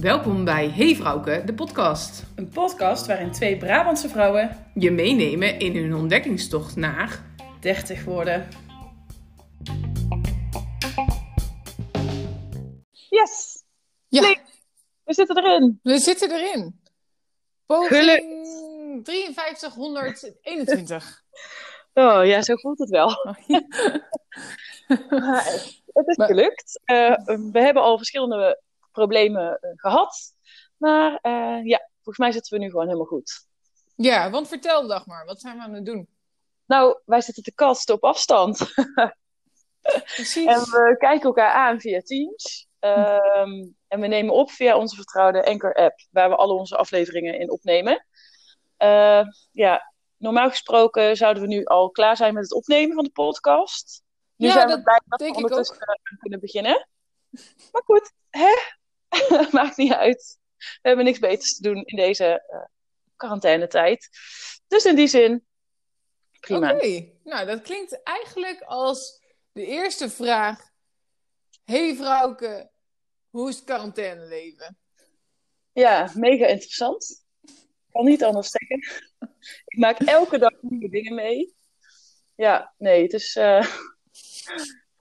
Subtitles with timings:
[0.00, 2.24] Welkom bij Hey Vrouwke, de podcast.
[2.34, 7.24] Een podcast waarin twee Brabantse vrouwen Je meenemen in hun ontdekkingstocht naar
[7.60, 8.48] 30 worden.
[13.08, 13.64] Yes!
[14.08, 14.20] Ja.
[14.20, 14.42] Klik.
[15.04, 15.80] We zitten erin.
[15.82, 16.80] We zitten erin.
[17.66, 17.90] Poging
[19.34, 21.04] 5321.
[21.94, 23.08] Oh ja, zo voelt het wel.
[25.92, 26.80] het is Maar- gelukt.
[26.84, 30.34] Eh, we hebben al verschillende problemen eh, gehad.
[30.76, 33.46] Maar eh, ja, volgens mij zitten we nu gewoon helemaal goed.
[33.96, 36.08] Ja, want vertel Dagmar, wat zijn we aan het doen?
[36.66, 38.58] Nou, wij zitten te kasten op afstand.
[40.14, 40.46] Precies.
[40.46, 42.68] En we kijken elkaar aan via Teams.
[42.78, 47.50] Ehm, en we nemen op via onze vertrouwde Anchor-app, waar we alle onze afleveringen in
[47.50, 48.06] opnemen.
[48.76, 53.10] Eh, ja, normaal gesproken zouden we nu al klaar zijn met het opnemen van de
[53.10, 54.02] podcast.
[54.40, 56.88] Nu Ja, zijn we dat blij dat we ik ondertussen eh, kunnen beginnen.
[57.72, 58.56] Maar goed, hè?
[59.58, 60.38] maakt niet uit.
[60.56, 62.64] We hebben niks beters te doen in deze eh
[63.16, 64.08] quarantainetijd.
[64.66, 65.46] Dus in die zin,
[66.40, 66.74] prima.
[66.74, 70.68] Oké, nou dat klinkt eigenlijk als de eerste vraag.
[71.64, 72.70] Hey vrouwke,
[73.30, 74.78] hoe is het quarantaineleven?
[75.72, 77.24] Ja, mega interessant.
[77.90, 79.08] Kan niet anders zeggen.
[79.64, 81.54] Ik maak elke dag nieuwe dingen mee.
[82.34, 83.66] Ja, nee, het is eh,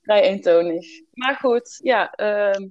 [0.02, 0.86] vrij eentonig.
[1.14, 2.68] Maar goed, ja, ehm,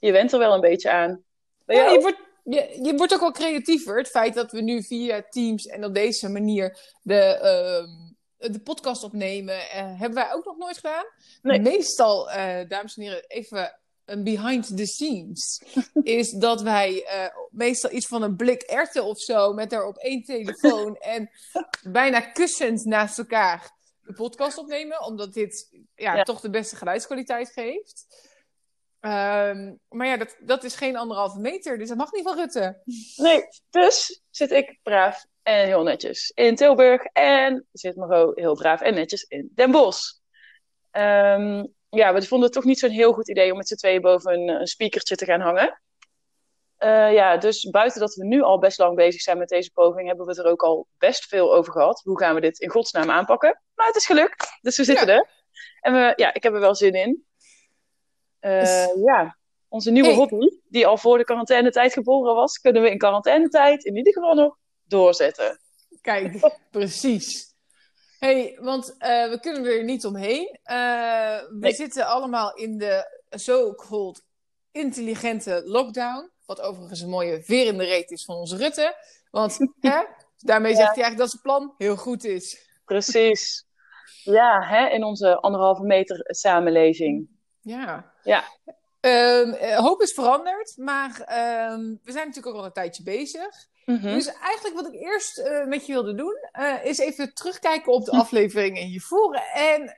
[0.00, 1.24] je went er wel een beetje aan.
[1.66, 3.98] Ja, je, wordt, je, je wordt ook wel creatiever.
[3.98, 9.02] Het feit dat we nu via Teams en op deze manier de, ehm, de podcast
[9.02, 11.04] opnemen, eh, hebben wij ook nog nooit gedaan.
[11.42, 11.60] Nee.
[11.60, 15.62] Meestal, eh, dames en heren, even een behind the scenes.
[16.02, 19.96] is dat wij eh, meestal iets van een blik erwten of zo, met daar op
[19.96, 21.30] één telefoon en
[21.82, 23.75] bijna kussend naast elkaar
[24.06, 25.04] de podcast opnemen.
[25.04, 26.22] Omdat dit ja, Ja.
[26.22, 28.06] toch de beste geluidskwaliteit geeft.
[29.00, 32.82] Ehm, maar ja, dat, dat is geen anderhalve meter, dus dat mag niet van Rutte.
[33.16, 37.04] Nee, dus zit ik braaf en heel netjes in Tilburg.
[37.04, 40.12] En zit Maro heel braaf en netjes in Den Bosch.
[40.90, 44.00] Ehm, ja, we vonden het toch niet zo'n heel goed idee om met z'n tweeën
[44.00, 45.80] boven een, een speakertje te gaan hangen.
[46.76, 50.06] Eh, ja, dus buiten dat we nu al best lang bezig zijn met deze poging,
[50.06, 52.00] hebben we het er ook al best veel over gehad.
[52.04, 53.60] Hoe gaan we dit in godsnaam aanpakken?
[53.74, 55.28] Maar het is gelukt, dus we zitten er.
[55.80, 57.24] En we, ja, ik heb er wel zin in.
[58.38, 59.36] Eh, Dus- Ja,
[59.68, 60.16] onze nieuwe Hey.
[60.16, 64.34] hobby, die al voor de quarantainetijd geboren was, kunnen we in quarantainetijd in ieder geval
[64.34, 65.58] nog doorzetten.
[66.00, 66.32] Kijk,
[66.70, 67.54] precies.
[68.18, 70.58] hey, want eh, we kunnen er niet omheen.
[70.62, 71.72] We Nee.
[71.74, 74.24] zitten allemaal in de so-called
[74.72, 76.30] intelligente lockdown.
[76.46, 78.96] Wat overigens een mooie veer in de reet is van onze Rutte.
[79.30, 80.02] Want hè,
[80.38, 82.68] daarmee zegt hij eigenlijk dat zijn plan heel goed is.
[82.84, 83.64] Precies.
[84.22, 87.28] Ja, hè, in onze anderhalve meter samenleving.
[87.60, 88.12] Ja.
[88.22, 88.44] Ja.
[89.00, 93.66] Ehm, eh, hoop is veranderd, maar ehm, we zijn natuurlijk ook al een tijdje bezig.
[93.84, 94.02] Mhm.
[94.02, 98.04] Dus eigenlijk wat ik eerst eh, met je wilde doen, eh, is even terugkijken op
[98.04, 99.34] de afleveringen hiervoor.
[99.54, 99.96] En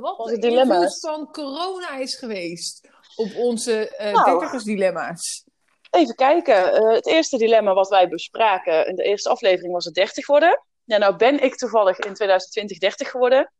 [0.00, 4.24] wat Onze de invloed van corona is geweest op onze Nou.
[4.24, 5.44] dertigersdilemma's.
[5.90, 6.72] Even kijken.
[6.72, 10.62] Eh, het eerste dilemma wat wij bespraken in de eerste aflevering was het 30 worden.
[10.84, 13.52] Ja, nou ben ik toevallig in 2020 30 geworden.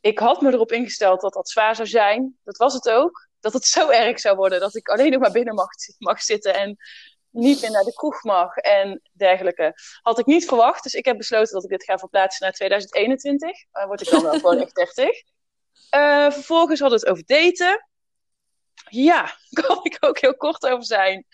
[0.00, 2.38] Ik had me erop ingesteld dat dat zwaar zou zijn.
[2.44, 3.28] Dat was het ook.
[3.40, 5.68] Dat het zo erg zou worden dat ik alleen nog maar binnen mag,
[5.98, 6.76] mag zitten en
[7.30, 9.72] niet meer naar de kroeg mag en dergelijke.
[10.02, 13.50] Had ik niet verwacht, dus ik heb besloten dat ik dit ga verplaatsen naar 2021.
[13.72, 15.08] Dan word ik dan wel gewoon echt 30.
[15.90, 17.88] Eh, vervolgens hadden we het over daten.
[18.88, 21.26] Ja, kan ik ook heel kort over zijn.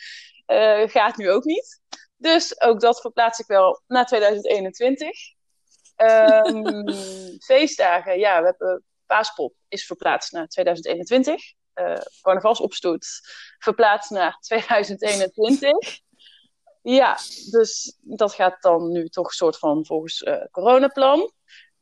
[0.47, 1.81] Eh, gaat nu ook niet.
[2.17, 5.11] Dus ook dat verplaats ik wel naar 2021.
[5.97, 6.93] Ehm,
[7.47, 11.43] feestdagen, ja, we hebben Paaspop is verplaatst naar 2021.
[11.73, 13.07] Eh carnavalsopstoot
[13.59, 16.01] verplaatst naar 2021.
[16.83, 17.19] Ja,
[17.51, 21.33] dus dat gaat dan nu toch een soort van volgens eh coronaplan.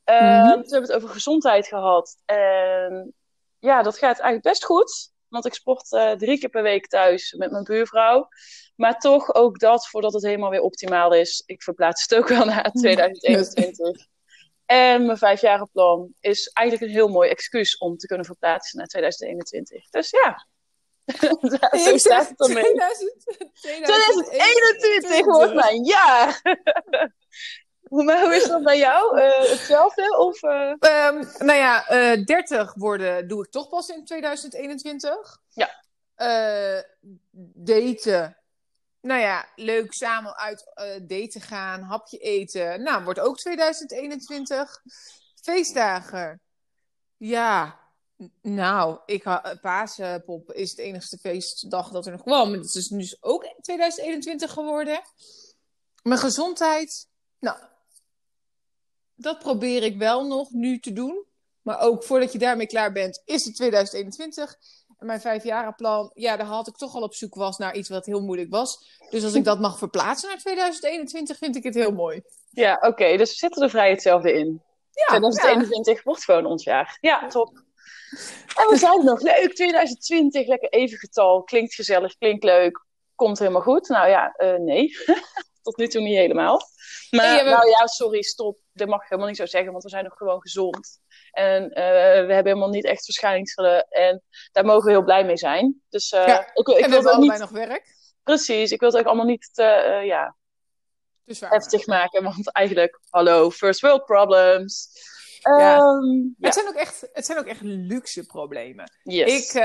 [0.04, 0.42] Eh, Mhm.
[0.42, 2.16] Toen hebben we het over gezondheid gehad.
[2.24, 3.14] En
[3.58, 5.12] ja, dat gaat eigenlijk best goed.
[5.28, 8.28] Want ik sport eh, drie keer per week thuis met mijn buurvrouw.
[8.76, 11.42] Maar toch ook dat, voordat het helemaal weer optimaal is.
[11.46, 14.06] Ik verplaats het ook wel naar 2021.
[14.66, 19.88] En mijn vijfjarenplan is eigenlijk een heel mooi excuus om te kunnen verplaatsen naar 2021.
[19.88, 20.46] Dus ja,
[21.84, 22.62] zo staat het ermee.
[22.62, 23.24] 2000,
[23.60, 26.40] 2021 wordt mijn jaar!
[27.88, 29.20] maar hoe is dat bij jou?
[29.20, 30.16] Eh, hetzelfde?
[30.18, 35.38] Of, eh, Ehm, nou ja, eh 30 worden doe ik toch pas in 2021.
[35.48, 35.70] Ja.
[37.54, 38.36] Daten.
[39.00, 42.82] Nou ja, leuk samen uit daten gaan, hapje eten.
[42.82, 44.82] Nou, wordt ook 2021.
[45.42, 46.40] Feestdagen.
[47.16, 47.78] Ja,
[48.42, 52.52] Nou, ik ha- Paaspop is het enigste feestdag dat er nog kwam.
[52.52, 55.00] Het is nu ook 2021 geworden.
[56.02, 57.06] Mijn gezondheid,
[57.38, 57.58] nou,
[59.18, 61.26] dat probeer ik wel nog nu te doen.
[61.62, 64.56] Maar ook voordat je daarmee klaar bent, is het 2021.
[64.98, 68.06] En mijn vijfjarenplan, ja, daar had ik toch al op zoek was naar iets wat
[68.06, 68.98] heel moeilijk was.
[69.10, 72.22] Dus als ik dat mag verplaatsen naar 2021, vind ik het heel mooi.
[72.50, 73.16] Ja, oké.
[73.16, 74.62] dus we zitten er vrij hetzelfde in.
[74.90, 76.98] Ja, 2021 wordt gewoon ons jaar.
[77.00, 77.62] Ja, top.
[78.56, 79.54] En we zijn nog leuk.
[79.54, 81.42] 2020, lekker even getal.
[81.42, 82.84] Klinkt gezellig, klinkt leuk.
[83.14, 83.88] Komt helemaal goed.
[83.88, 84.96] Nou ja, eh, nee.
[85.62, 86.60] Tot nu toe niet helemaal.
[87.10, 88.58] Maar nou ja, sorry, stop.
[88.72, 91.00] Dat mag ik helemaal niet zo zeggen, want we zijn nog gewoon gezond.
[91.30, 93.88] En eh, we hebben helemaal niet echt verschijningselen.
[93.88, 94.22] En
[94.52, 95.82] daar mogen we heel blij mee zijn.
[95.88, 97.38] Dus eh, Ja, ik, ik en we wil allebei niet...
[97.38, 97.96] nog werk.
[98.22, 100.36] Precies, ik wil het ook allemaal niet te eh, ja,
[101.24, 102.22] Dus heftig maken.
[102.22, 104.90] Want eigenlijk, hallo, first world problems.
[105.40, 105.76] Ja.
[105.76, 108.90] Ehm, ja, Het, zijn ook echt, het zijn ook echt luxe problemen.
[109.02, 109.46] yes.
[109.46, 109.62] Ik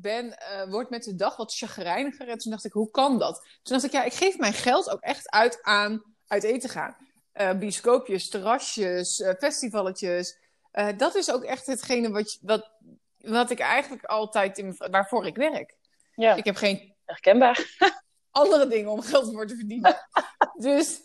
[0.00, 0.38] ben,
[0.68, 2.28] word met de dag wat chagrijniger.
[2.28, 3.34] En toen dacht ik, hoe kan dat?
[3.62, 6.96] Toen dacht ik, ja, ik geef mijn geld ook echt uit aan uit eten gaan.
[7.32, 10.38] Eh bioscoopjes, terrasjes, eh, festivalletjes.
[10.70, 12.70] Eh, dat is ook echt hetgene wat, wat,
[13.18, 15.76] wat ik eigenlijk altijd, in, waarvoor ik werk.
[16.14, 17.76] ja, Ik heb geen herkenbaar.
[18.30, 19.96] andere dingen om geld voor te verdienen.
[20.68, 21.00] dus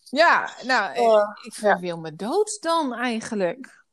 [0.00, 3.84] ja, nou, Oh, ik, ik verveel me dood dan eigenlijk.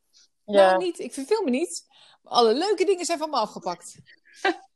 [0.46, 0.66] Ja.
[0.66, 1.00] Nou, niet.
[1.00, 1.86] Ik verveel me niet.
[2.24, 3.96] Alle leuke dingen zijn van me afgepakt.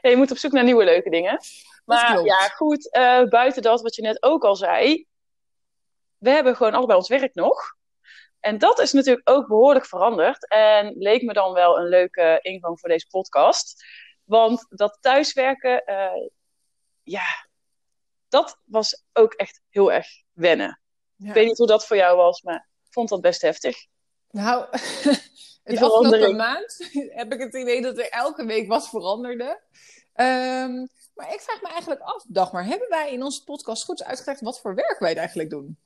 [0.00, 1.40] Ja, je moet op zoek naar nieuwe leuke dingen.
[1.84, 2.88] Maar ja, goed,
[3.28, 5.06] buiten dat wat je net ook al zei,
[6.22, 7.76] we hebben gewoon allebei ons werk nog.
[8.40, 10.48] En dat is natuurlijk ook behoorlijk veranderd.
[10.48, 13.84] En leek me dan wel een leuke ingang voor deze podcast.
[14.24, 16.28] Want dat thuiswerken, eh,
[17.02, 17.46] ja,
[18.28, 20.80] dat was ook echt heel erg wennen.
[21.16, 21.28] Ja.
[21.28, 23.86] Ik weet niet hoe dat voor jou was, maar ik vond dat best heftig.
[24.30, 24.66] Nou,
[25.62, 26.90] het afgelopen maand
[27.20, 29.60] heb ik het idee dat er elke week wat veranderde.
[30.12, 34.40] Ehm, maar ik vraag me eigenlijk af, Dagmar, hebben wij in onze podcast goed uitgelegd
[34.40, 35.78] wat voor werk wij eigenlijk doen?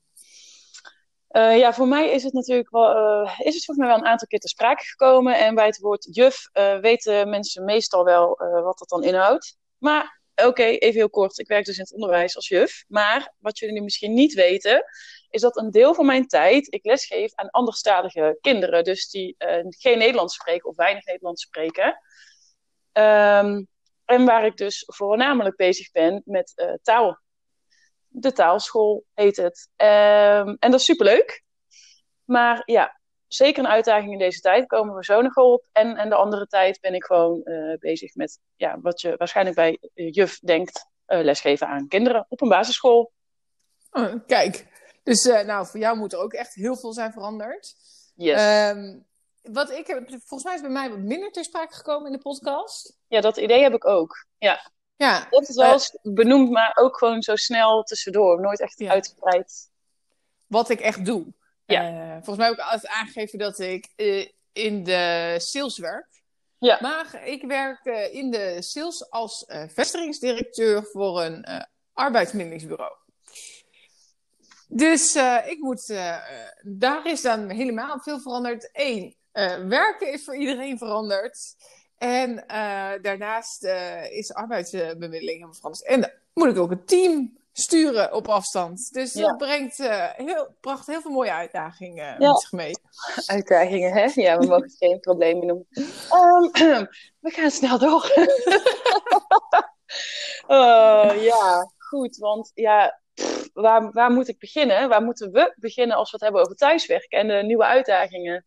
[1.37, 4.05] Eh, ja, voor mij is het natuurlijk wel, eh, is het volgens mij wel een
[4.05, 5.39] aantal keer te sprake gekomen.
[5.39, 9.57] En bij het woord juf eh, weten mensen meestal wel wat dat dan inhoudt.
[9.77, 11.37] Maar oké, even heel kort.
[11.37, 12.83] Ik werk dus in het onderwijs als juf.
[12.87, 14.85] Maar wat jullie nu misschien niet weten,
[15.29, 18.83] is dat een deel van mijn tijd ik lesgeef aan anderstalige kinderen.
[18.83, 19.35] Dus die
[19.69, 22.01] geen Nederlands spreken of weinig Nederlands spreken.
[22.91, 23.63] Ehm,
[24.05, 27.19] en waar ik dus voornamelijk bezig ben met taal.
[28.07, 29.69] De taalschool heet het.
[29.75, 31.43] Ehm, en dat is superleuk.
[32.25, 34.67] Maar ja, zeker een uitdaging in deze tijd.
[34.67, 35.65] Komen we zo nog op.
[35.71, 39.55] En, en de andere tijd ben ik gewoon eh, bezig met ja, wat je waarschijnlijk
[39.55, 40.85] bij juf denkt.
[41.05, 43.11] eh, lesgeven aan kinderen op een basisschool.
[43.91, 44.65] Oh, kijk,
[45.03, 47.75] dus eh, nou, voor jou moet er ook echt heel veel zijn veranderd.
[48.15, 48.41] Yes.
[48.41, 48.99] Ehm,
[49.41, 52.23] wat ik heb, volgens mij is bij mij wat minder ter sprake gekomen in de
[52.23, 52.97] podcast.
[53.07, 54.25] ja, dat idee heb ik ook.
[54.37, 58.41] Ja, Ja, dat is wel eens benoemd, maar ook gewoon zo snel tussendoor.
[58.41, 58.91] Nooit echt Ja.
[58.91, 59.69] uitgebreid.
[60.47, 61.33] wat ik echt doe.
[61.65, 61.81] Ja.
[61.87, 66.21] Eh, volgens mij heb ik altijd aangegeven dat ik eh, in de sales werk.
[66.59, 66.77] Ja.
[66.81, 71.61] Maar ik werk eh, in de sales als eh, vestigingsdirecteur voor een eh
[71.93, 72.93] arbeidsmindelingsbureau.
[74.67, 78.69] Dus eh, ik moet, eh, eh, daar is dan helemaal veel veranderd.
[78.73, 81.55] Eén, eh, werken is voor iedereen veranderd.
[81.97, 85.85] En eh, daarnaast eh, is arbeidsbemiddeling helemaal veranderd.
[85.85, 88.93] En dan moet ik ook een team sturen op afstand.
[88.93, 89.27] Dus Ja.
[89.27, 92.27] dat brengt, eh, heel, bracht heel veel mooie uitdagingen Ja.
[92.27, 92.71] met zich mee.
[93.25, 94.11] Uitdagingen, hè?
[94.13, 95.67] Ja, we mogen het geen probleem noemen.
[96.09, 96.85] Ehm,
[97.25, 98.11] we gaan snel door.
[100.47, 102.17] Oh, ja, goed.
[102.17, 104.89] Want ja, pff, waar, waar moet ik beginnen?
[104.89, 108.45] Waar moeten we beginnen als we het hebben over thuiswerken en de nieuwe uitdagingen?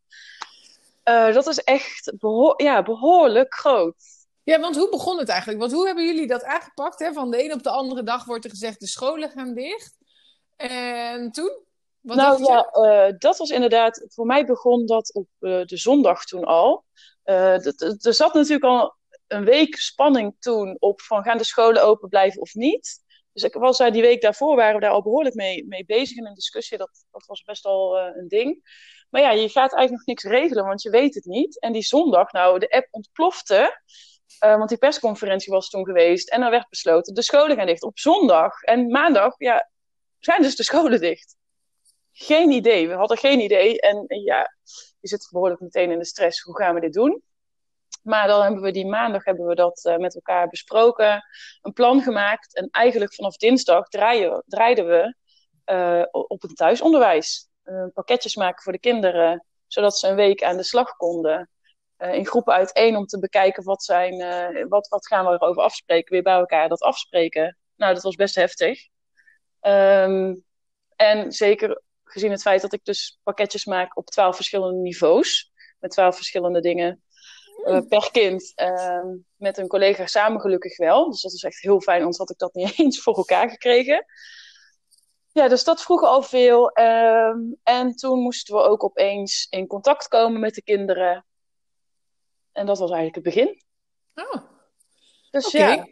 [1.10, 3.94] Eh, dat is echt beho ja, behoorlijk groot.
[4.42, 5.60] Ja, want hoe begon het eigenlijk?
[5.60, 6.98] Want hoe hebben jullie dat aangepakt?
[6.98, 7.12] Hè?
[7.12, 9.98] Van de een op de andere dag wordt er gezegd, de scholen gaan dicht.
[10.56, 11.58] En toen?
[12.00, 16.24] Wat nou ja, eh, dat was inderdaad, voor mij begon dat op eh, de zondag
[16.24, 16.84] toen al.
[17.22, 22.40] Er zat natuurlijk al een week spanning toen op van gaan de scholen open blijven
[22.40, 23.02] of niet.
[23.32, 26.16] Dus ik was daar die week daarvoor waren we daar al behoorlijk mee, mee bezig
[26.16, 26.78] in een discussie.
[26.78, 28.62] Dat, dat was best al een ding.
[29.10, 31.60] Maar ja, je gaat eigenlijk nog niks regelen, want je weet het niet.
[31.60, 33.80] En die zondag, nou, de app ontplofte.
[34.38, 36.30] eh, want die persconferentie was toen geweest.
[36.30, 38.62] En er werd besloten, de scholen gaan dicht op zondag.
[38.62, 39.70] En maandag, ja,
[40.18, 41.36] zijn dus de scholen dicht.
[42.12, 42.88] Geen idee.
[42.88, 43.80] We hadden geen idee.
[43.80, 44.54] En ja,
[45.00, 46.40] je zit behoorlijk meteen in de stress.
[46.42, 47.22] Hoe gaan we dit doen?
[48.02, 51.24] Maar dan hebben we die maandag hebben we dat eh, met elkaar besproken.
[51.62, 52.56] Een plan gemaakt.
[52.56, 55.14] En eigenlijk vanaf dinsdag draaien, draaiden we
[55.64, 57.49] eh, op een thuisonderwijs.
[57.70, 59.46] Eh, pakketjes maken voor de kinderen.
[59.66, 61.50] Zodat ze een week aan de slag konden.
[61.96, 65.62] eh, in groepen uiteen om te bekijken wat, zijn, eh, wat, wat gaan we erover
[65.62, 66.12] afspreken.
[66.12, 67.58] Weer bij elkaar dat afspreken.
[67.76, 68.88] Nou, dat was best heftig.
[69.60, 70.34] Ehm,
[70.96, 75.52] en zeker gezien het feit dat ik dus pakketjes maak op twaalf verschillende niveaus.
[75.78, 77.02] Met twaalf verschillende dingen
[77.64, 78.52] uh, per kind.
[78.54, 81.10] Ehm, met een collega samen gelukkig wel.
[81.10, 84.04] Dus dat is echt heel fijn, anders had ik dat niet eens voor elkaar gekregen.
[85.32, 86.70] Ja, dus dat vroeg al veel.
[86.70, 91.26] Ehm, en toen moesten we ook opeens in contact komen met de kinderen.
[92.52, 93.62] En dat was eigenlijk het begin.
[94.14, 94.42] Oh.
[95.30, 95.76] Dus okay.
[95.76, 95.86] ja,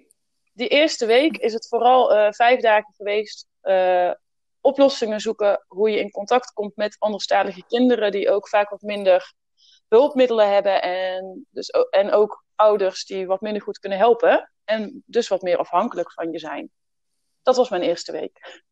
[0.52, 3.46] die eerste week is het vooral uh, vijf dagen geweest.
[3.62, 4.12] Uh,
[4.60, 9.34] oplossingen zoeken, hoe je in contact komt met anderstalige kinderen die ook vaak wat minder
[9.88, 15.28] hulpmiddelen hebben en, dus, en ook ouders die wat minder goed kunnen helpen en dus
[15.28, 16.70] wat meer afhankelijk van je zijn.
[17.42, 18.62] Dat was mijn eerste week.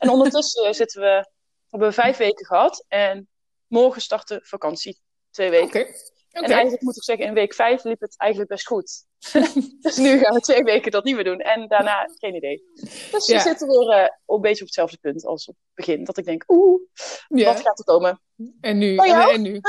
[0.00, 1.26] En ondertussen zitten we,
[1.68, 3.28] hebben we vijf weken gehad en
[3.66, 5.00] morgen start de vakantie.
[5.30, 5.66] Twee weken.
[5.68, 5.94] Okay.
[6.32, 6.42] Okay.
[6.42, 9.04] En eigenlijk moet ik zeggen, in week vijf liep het eigenlijk best goed.
[9.80, 11.38] dus nu gaan we twee weken dat niet meer doen.
[11.40, 12.64] En daarna geen idee.
[13.10, 13.36] Dus Ja.
[13.36, 16.04] we zitten weer uh, een beetje op hetzelfde punt als op het begin.
[16.04, 16.80] Dat ik denk, oeh,
[17.28, 17.44] Ja.
[17.44, 18.20] wat gaat er komen?
[18.60, 18.96] En nu?
[18.96, 19.60] Bij En, nu?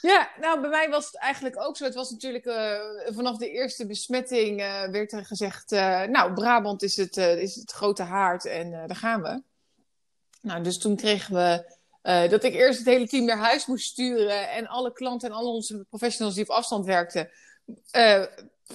[0.00, 1.84] Ja, nou, bij mij was het eigenlijk ook zo.
[1.84, 6.82] Het was natuurlijk eh, vanaf de eerste besmetting eh, werd er gezegd: eh, Nou, Brabant
[6.82, 9.42] is het, eh, is het grote haard en eh, daar gaan we.
[10.40, 13.90] Nou, dus toen kregen we eh, dat ik eerst het hele team naar huis moest
[13.90, 17.30] sturen en alle klanten en alle onze professionals die op afstand werkten.
[17.90, 18.24] eh,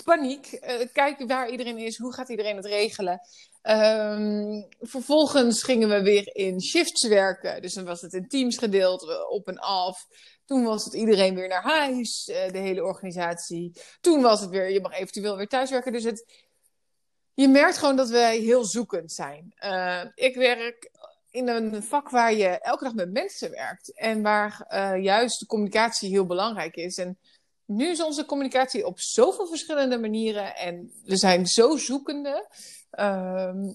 [0.04, 0.52] paniek.
[0.52, 3.20] Eh, kijken waar iedereen is, hoe gaat iedereen het regelen.
[3.62, 7.62] Ehm, vervolgens gingen we weer in shifts werken.
[7.62, 10.08] Dus dan was het in teams gedeeld, op en af.
[10.46, 13.82] Toen was het iedereen weer naar huis, de hele organisatie.
[14.02, 15.92] Toen was het weer, je mag eventueel weer thuiswerken.
[15.92, 16.46] Dus het,
[17.34, 19.54] je merkt gewoon dat wij heel zoekend zijn.
[20.16, 20.90] Ik werk
[21.36, 23.94] in een vak waar je elke dag met mensen werkt.
[23.94, 26.98] En waar eh, juist de communicatie heel belangrijk is.
[26.98, 27.18] En
[27.66, 30.56] nu is onze communicatie op zoveel verschillende manieren.
[30.56, 32.48] En we zijn zo zoekende.
[32.90, 33.74] ehm,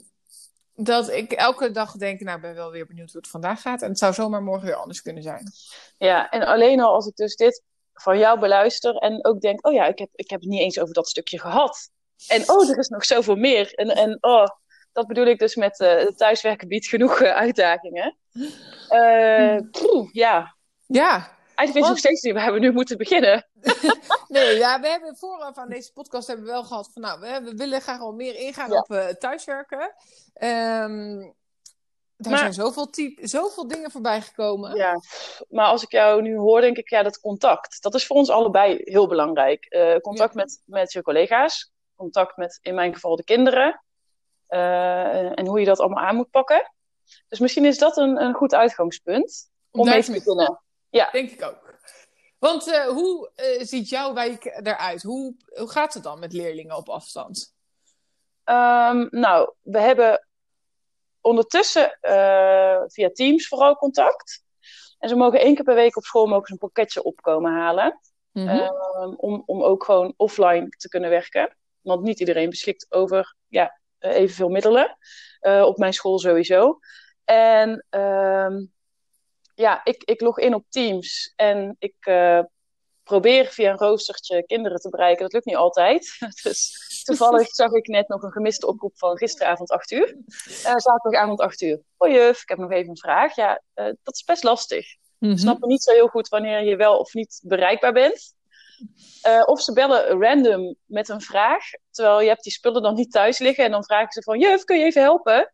[0.74, 3.82] dat ik elke dag denk, nou, ben wel weer benieuwd hoe het vandaag gaat.
[3.82, 5.52] En het zou zomaar morgen weer anders kunnen zijn.
[5.98, 7.62] Ja, en alleen al als ik dus dit
[7.94, 10.78] van jou beluister en ook denk, oh ja, ik heb, ik heb het niet eens
[10.78, 11.90] over dat stukje gehad.
[12.28, 13.74] En oh, er is nog zoveel meer.
[13.74, 14.46] En, en oh,
[14.92, 18.16] dat bedoel ik dus met eh het thuiswerken biedt genoeg eh, uitdagingen.
[18.88, 20.56] Eh, poeh, ja,
[20.86, 21.10] Ja,
[21.54, 23.48] eigenlijk weet ik nog steeds niet waar we nu moeten beginnen.
[24.28, 27.40] Nee, ja, we hebben vooraf aan deze podcast hebben we wel gehad van, nou, we,
[27.44, 28.78] we willen graag wel meer ingaan Ja.
[28.78, 29.94] op thuiswerken.
[30.34, 31.18] Ehm
[32.16, 34.76] er Maar- zijn zoveel, typ, zoveel dingen voorbij gekomen.
[34.76, 35.00] Ja,
[35.48, 38.30] maar als ik jou nu hoor, denk ik, ja, dat contact, dat is voor ons
[38.30, 39.66] allebei heel belangrijk.
[40.02, 43.82] Contact met, met je collega's, contact met, in mijn geval, de kinderen.
[44.50, 46.72] Eh, en hoe je dat allemaal aan moet pakken.
[47.28, 50.60] Dus misschien is dat een, een goed uitgangspunt om mee te beginnen.
[51.12, 51.78] Denk ik ook.
[52.38, 55.02] Want eh, hoe eh, ziet jouw wijk eruit?
[55.02, 57.54] Hoe, hoe gaat het dan met leerlingen op afstand?
[58.44, 60.26] Ehm, nou, we hebben
[61.20, 61.98] ondertussen
[62.86, 64.44] via Teams vooral contact.
[64.98, 68.00] En ze mogen één keer per week op school mogen ze een pakketje opkomen halen.
[68.32, 68.48] Mhm.
[68.48, 71.56] Ehm, om, om ook gewoon offline te kunnen werken.
[71.80, 74.98] Want niet iedereen beschikt over ja, evenveel middelen.
[75.40, 76.78] Eh, op mijn school sowieso.
[77.24, 78.64] En ehm,
[79.54, 82.40] ja, ik, ik log in op Teams en ik eh,
[83.02, 85.22] probeer via een roostertje kinderen te bereiken.
[85.22, 86.16] Dat lukt niet altijd.
[86.42, 90.16] Dus toevallig zag ik net nog een gemiste oproep van gisteravond 8 uur.
[90.16, 91.80] Uh, zaterdagavond 8 uur.
[91.96, 93.36] Hoi juf, ik heb nog even een vraag.
[93.36, 94.86] Ja, eh, dat is best lastig.
[95.18, 95.32] Mhm.
[95.32, 98.34] Ik snap niet zo heel goed wanneer je wel of niet bereikbaar bent.
[99.22, 103.12] Eh, of ze bellen random met een vraag, terwijl je hebt die spullen dan niet
[103.12, 103.64] thuis liggen.
[103.64, 105.52] En dan vragen ze van, juf, kun je even helpen?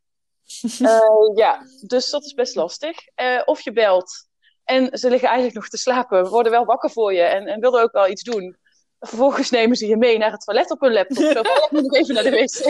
[0.80, 2.96] Eh, ja, dus dat is best lastig.
[3.14, 4.26] Eh, of je belt
[4.64, 7.82] en ze liggen eigenlijk nog te slapen, worden wel wakker voor je en, en willen
[7.82, 8.56] ook wel iets doen.
[9.00, 11.16] Vervolgens nemen ze je mee naar het toilet op hun laptop.
[11.16, 12.66] Zo van, "Oh, ik moet nog even naar de wc.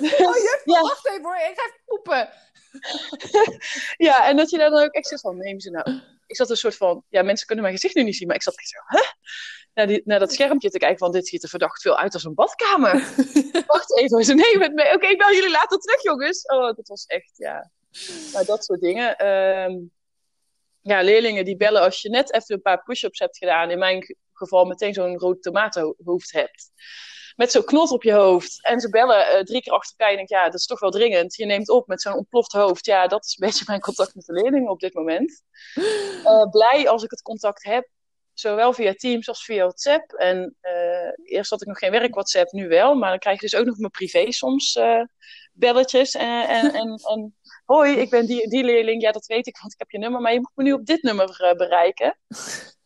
[0.00, 0.80] Oh, juf, Ja.
[0.80, 2.28] wacht even hoor, ik ga even poepen.
[3.96, 6.00] Ja, en dat je daar dan ook echt zit van, neem ze nou.
[6.28, 8.42] Ik zat een soort van, ja, mensen kunnen mijn gezicht nu niet zien, maar ik
[8.42, 9.02] zat echt zo, hè?
[9.74, 12.24] Naar, die, naar dat schermpje te kijken van, dit ziet er verdacht veel uit als
[12.24, 12.92] een badkamer.
[13.66, 14.94] Wacht even, ze nee met mij.
[14.94, 16.46] Oké, ik bel jullie later terug, jongens.
[16.46, 17.70] Oh, dat was echt, ja.
[18.32, 19.16] Nou, dat soort dingen.
[19.16, 19.76] Ehm,
[20.80, 23.70] ja, leerlingen die bellen als je net even een paar push-ups hebt gedaan.
[23.70, 26.70] In mijn geval meteen zo'n rood tomatenhoofd hebt.
[27.38, 28.66] Met zo'n knot op je hoofd.
[28.66, 30.10] En ze bellen eh, drie keer achter elkaar.
[30.10, 31.36] Je denkt, ja, dat is toch wel dringend.
[31.36, 32.86] Je neemt op met zo'n ontploft hoofd.
[32.86, 35.42] Ja, dat is een beetje mijn contact met de leerlingen op dit moment.
[36.24, 37.88] Eh, blij als ik het contact heb.
[38.32, 40.12] Zowel via Teams als via WhatsApp.
[40.12, 42.94] En eh, eerst had ik nog geen werk WhatsApp, nu wel.
[42.94, 44.78] Maar dan krijg je dus ook nog mijn privé soms
[45.52, 46.14] belletjes.
[46.14, 49.02] En, en, en, en hoi, ik ben die, die leerling.
[49.02, 50.20] Ja, dat weet ik, want ik heb je nummer.
[50.20, 52.18] Maar je moet me nu op dit nummer bereiken.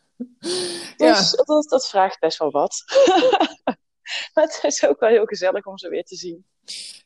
[0.97, 1.15] Ja.
[1.15, 2.85] Dus dat, dat vraagt best wel wat.
[4.35, 6.47] maar het is ook wel heel gezellig om ze weer te zien.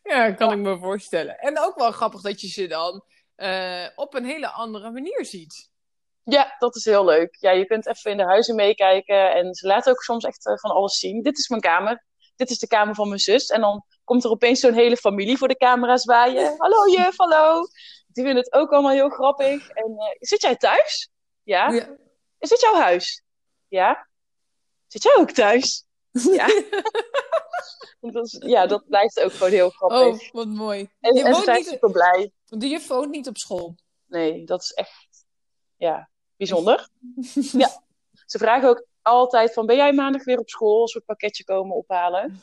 [0.02, 1.38] Ja, kan ik me voorstellen.
[1.38, 5.70] En ook wel grappig dat je ze dan eh, op een hele andere manier ziet.
[6.22, 7.36] Ja, dat is heel leuk.
[7.40, 9.34] Ja, je kunt even in de huizen meekijken.
[9.34, 11.22] En ze laten ook soms echt eh, van alles zien.
[11.22, 12.04] Dit is mijn kamer.
[12.36, 13.46] Dit is de kamer van mijn zus.
[13.46, 16.54] En dan komt er opeens zo'n hele familie voor de camera zwaaien.
[16.62, 17.60] Hallo juf, hallo.
[18.08, 19.68] Die vinden het ook allemaal heel grappig.
[19.68, 21.10] En eh, zit jij thuis?
[21.42, 21.70] Ja.
[21.70, 21.96] Ja.
[22.38, 23.22] Is dit jouw huis?
[23.68, 24.08] Ja.
[24.86, 25.85] Zit jij ook thuis?
[26.22, 26.46] Ja.
[28.12, 29.98] dat, is- ja, dat blijft ook gewoon heel grappig.
[30.00, 30.88] Oh, wat mooi.
[31.00, 32.32] en je en ze woont zijn niet, super blij.
[32.44, 33.74] de juf woont niet op school.
[34.06, 35.24] Nee, dat is echt
[35.76, 36.88] ja, bijzonder.
[37.52, 37.84] ja.
[38.26, 41.44] Ze vragen ook altijd van, ben jij maandag weer op school als we het pakketje
[41.44, 42.40] komen ophalen?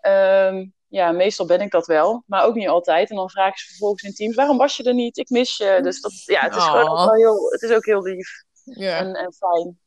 [0.00, 3.10] Ehm, ja, meestal ben ik dat wel, maar ook niet altijd.
[3.10, 5.16] En dan vragen ze vervolgens in teams, waarom was je er niet?
[5.16, 5.78] Ik mis je.
[5.82, 8.98] Dus dat, ja, het is gewoon ook wel heel, het is ook heel lief Ja.
[8.98, 9.78] en, en fijn.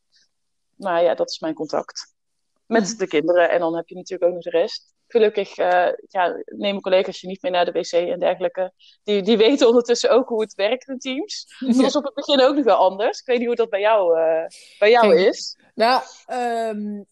[0.76, 2.11] Maar ja, dat is mijn contact.
[2.72, 3.50] Met de kinderen.
[3.50, 4.94] En dan heb je natuurlijk ook nog de rest.
[5.08, 8.72] Gelukkig eh, ja, nemen collega's je niet mee naar de wc en dergelijke.
[9.02, 11.56] Die, die weten ondertussen ook hoe het werkt in teams.
[11.58, 13.20] Dat was op het begin ook nog wel anders.
[13.20, 14.46] Ik weet niet hoe dat bij jou, eh,
[14.78, 15.28] bij jou Kijk.
[15.28, 15.58] is.
[15.74, 17.02] Nou, ehm,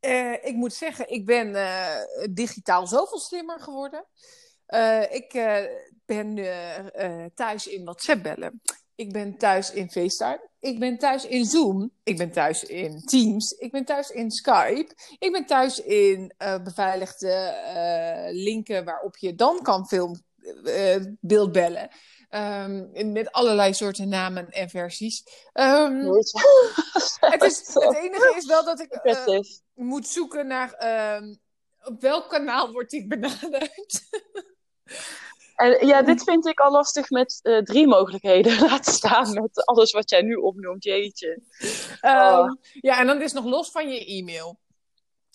[0.00, 1.56] eh, ik moet zeggen, ik ben
[2.30, 4.06] digitaal zoveel slimmer geworden.
[5.10, 5.32] Ik
[6.04, 6.34] ben
[7.34, 8.60] thuis in WhatsApp bellen.
[9.02, 10.48] Ik ben thuis in FaceTime.
[10.60, 11.90] Ik ben thuis in Zoom.
[12.02, 13.52] Ik ben thuis in Teams.
[13.52, 14.94] Ik ben thuis in Skype.
[15.18, 20.22] Ik ben thuis in eh, beveiligde eh, linken waarop je dan kan film,
[20.64, 21.88] eh, beeldbellen.
[22.28, 25.24] Ehm, met allerlei soorten namen en versies.
[25.52, 26.04] Ehm,
[27.20, 29.00] het, is, het enige is wel dat ik
[29.74, 31.34] moet zoeken naar ehm,
[31.84, 34.00] op welk kanaal wordt ik benaderd.
[35.62, 38.60] En ja, dit vind ik al lastig met eh, drie mogelijkheden.
[38.68, 40.84] Laat staan met alles wat jij nu opnoemt.
[40.84, 41.42] Jeetje.
[42.00, 44.60] Ehm, ja, en dan is nog los van je e-mail.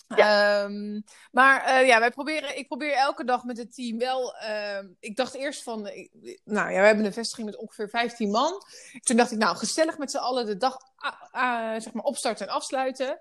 [0.08, 4.34] Ehm, maar eh, ja, wij proberen, ik probeer elke dag met het team wel.
[4.34, 5.86] ehm, ik dacht eerst van.
[5.86, 8.62] ik- nou ja, we hebben een vestiging met ongeveer 15 man.
[9.00, 12.46] Toen dacht ik, nou, gezellig met z'n allen de dag ah, ah, zeg maar opstarten
[12.46, 13.18] en afsluiten.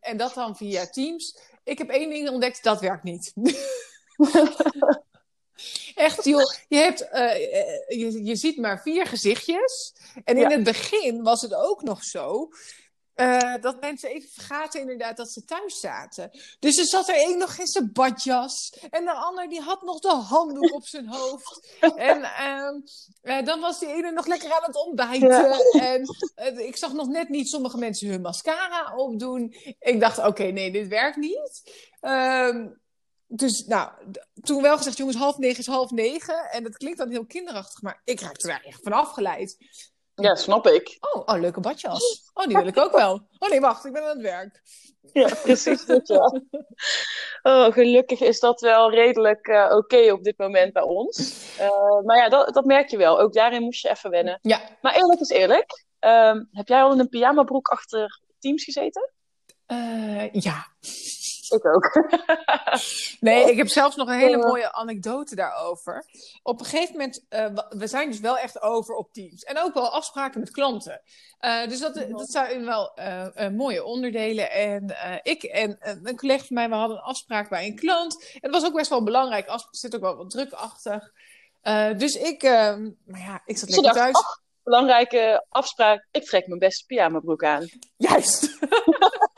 [0.00, 1.38] En dat dan via Teams.
[1.64, 3.32] Ik heb één ding ontdekt, dat werkt niet.
[5.94, 6.52] Echt, joh.
[6.68, 9.94] Je, hebt, eh, eh, je, je ziet maar vier gezichtjes.
[10.24, 10.48] En in Ja.
[10.50, 12.48] het begin was het ook nog zo.
[13.14, 16.30] eh, dat mensen even vergaten inderdaad dat ze thuis zaten.
[16.58, 18.72] Dus er zat er één nog in zijn badjas.
[18.90, 21.76] En de ander die had nog de handdoek op zijn hoofd.
[21.96, 22.74] En ehm,
[23.22, 25.50] eh, dan was die ene nog lekker aan het ontbijten.
[25.72, 29.54] En ik zag nog net niet sommige mensen hun mascara opdoen.
[29.78, 31.62] Ik dacht, oké, nee, dit werkt niet.
[32.00, 32.68] Ehm,
[33.26, 33.90] dus nou,
[34.42, 36.50] toen wel gezegd, jongens, half negen is half negen.
[36.50, 39.56] En dat klinkt dan heel kinderachtig, maar ik raakte daar echt van afgeleid.
[40.14, 40.96] Ja, snap ik.
[41.00, 42.30] Oh, oh, leuke badjas.
[42.34, 43.26] Oh, die wil ik ook wel.
[43.38, 44.62] Oh nee, wacht, ik ben aan het werk.
[45.12, 46.40] Ja, precies dit, ja.
[47.42, 51.44] Oh, gelukkig is dat wel redelijk eh, oké op dit moment bij ons.
[51.58, 53.20] Eh, maar ja, dat, dat merk je wel.
[53.20, 54.38] Ook daarin moest je even wennen.
[54.42, 55.84] Ja, Maar eerlijk is eerlijk.
[55.98, 59.10] Ehm, heb jij al in een pyjamabroek achter Teams gezeten?
[59.66, 60.66] Eh, ja.
[61.50, 61.90] Ik ook.
[63.20, 66.04] Nee, ik heb zelfs nog een hele mooie anekdote daarover.
[66.42, 69.42] Op een gegeven moment, eh, we zijn dus wel echt over op Teams.
[69.42, 71.02] En ook wel afspraken met klanten.
[71.38, 74.50] Eh, dus dat, dat zijn wel eh, mooie onderdelen.
[74.50, 78.38] En eh, ik en een collega van mij, we hadden een afspraak bij een klant.
[78.40, 79.72] Het was ook best wel belangrijk afspraak.
[79.72, 81.12] Er zit ook wel wat druk achter.
[81.60, 84.14] Eh, dus ik, eh, maar ja, ik zat lekker thuis.
[84.14, 86.06] ach, belangrijke afspraak.
[86.10, 87.68] Ik trek mijn beste pyjamabroek aan.
[87.96, 88.58] Juist.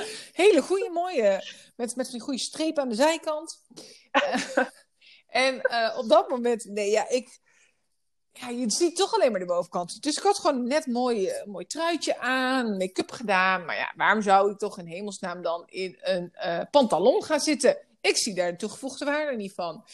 [0.42, 1.44] Hele goede, mooie.
[1.76, 3.62] Met, met die goede streep aan de zijkant.
[4.10, 4.56] Eh,
[5.26, 7.40] en eh, op dat moment, nee, ja, ik.
[8.32, 10.02] Ja, je ziet toch alleen maar de bovenkant.
[10.02, 13.64] Dus ik had gewoon net mooi, eh, mooi truitje aan, make-up gedaan.
[13.64, 16.32] Maar ja, waarom zou ik toch in hemelsnaam dan in een
[16.70, 17.78] pantalon gaan zitten?
[18.00, 19.84] Ik zie daar de toegevoegde waarde niet van.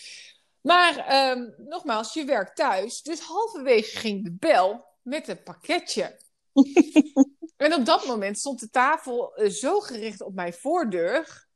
[0.60, 3.02] Maar ehm, nogmaals, je werkt thuis.
[3.02, 6.20] Dus halverwege ging de bel met een pakketje.
[7.58, 11.46] En op dat moment stond de tafel eh, zo gericht op mijn voordeur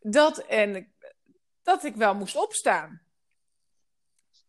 [0.00, 1.14] dat, en, ik-
[1.62, 3.02] dat ik wel moest opstaan.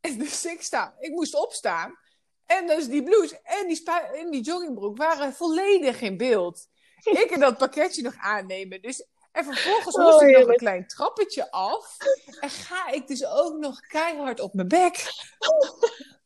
[0.01, 1.97] En dus ik, sta, ik moest opstaan.
[2.45, 6.67] En dus die blouse en die, en die joggingbroek waren volledig in beeld.
[7.03, 8.81] Ik en dat pakketje nog aannemen.
[8.81, 11.97] Dus, en vervolgens Oh, moest ik nog een klein trappetje af.
[12.39, 14.95] En ga ik dus ook nog keihard op mijn bek.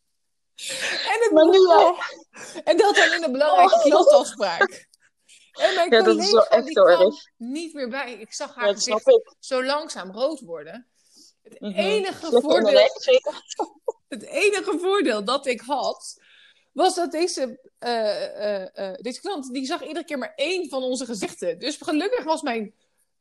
[0.56, 1.58] En, het Maar nu
[2.64, 4.88] en dat dan in een belangrijke klantafspraak.
[5.54, 8.14] En mijn Ja, dat is wel echt kwam niet meer bij.
[8.14, 10.88] Ik zag haar Ja, gezicht zo langzaam rood worden.
[11.44, 11.80] Het, Mhm.
[11.80, 12.92] enige voordeel, nek,
[14.08, 16.22] het enige voordeel dat ik had,
[16.72, 20.84] was dat deze, eh, eh, eh, deze klant, die zag iedere keer maar één van
[20.84, 21.60] onze gezichten.
[21.60, 22.74] Dus gelukkig was mijn,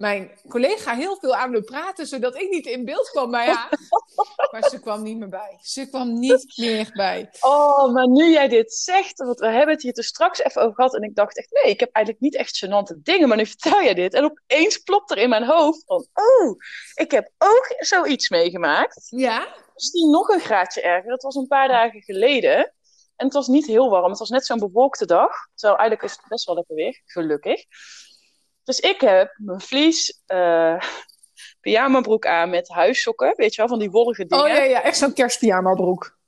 [0.02, 3.70] mijn collega heel veel aan het praten, zodat ik niet in beeld kwam bij haar.
[4.52, 5.58] maar ze kwam niet meer bij.
[5.60, 7.30] Ze kwam niet meer bij.
[7.40, 10.74] Oh, maar nu jij dit zegt, want we hebben het hier er straks even over
[10.74, 10.94] gehad.
[10.94, 13.28] En ik dacht echt, nee, ik heb eigenlijk niet echt gênante dingen.
[13.28, 14.14] Maar nu vertel jij dit.
[14.14, 16.56] En opeens plopt er in mijn hoofd van, oh,
[16.94, 19.06] ik heb ook zoiets meegemaakt.
[19.10, 19.54] Ja?
[19.74, 21.10] Misschien nog een graadje erger.
[21.10, 22.56] Dat was een paar dagen geleden.
[23.16, 24.10] En het was niet heel warm.
[24.10, 25.32] Het was net zo'n bewolkte dag.
[25.54, 27.64] Terwijl eigenlijk is het best wel lekker weer, gelukkig.
[28.64, 30.22] Dus ik heb mijn vlies
[31.60, 33.32] pyjama broek aan met huissokken.
[33.36, 34.44] Weet je wel, van die wollige dingen.
[34.44, 36.18] Oh ja, ja, echt zo'n kerstpyjama broek.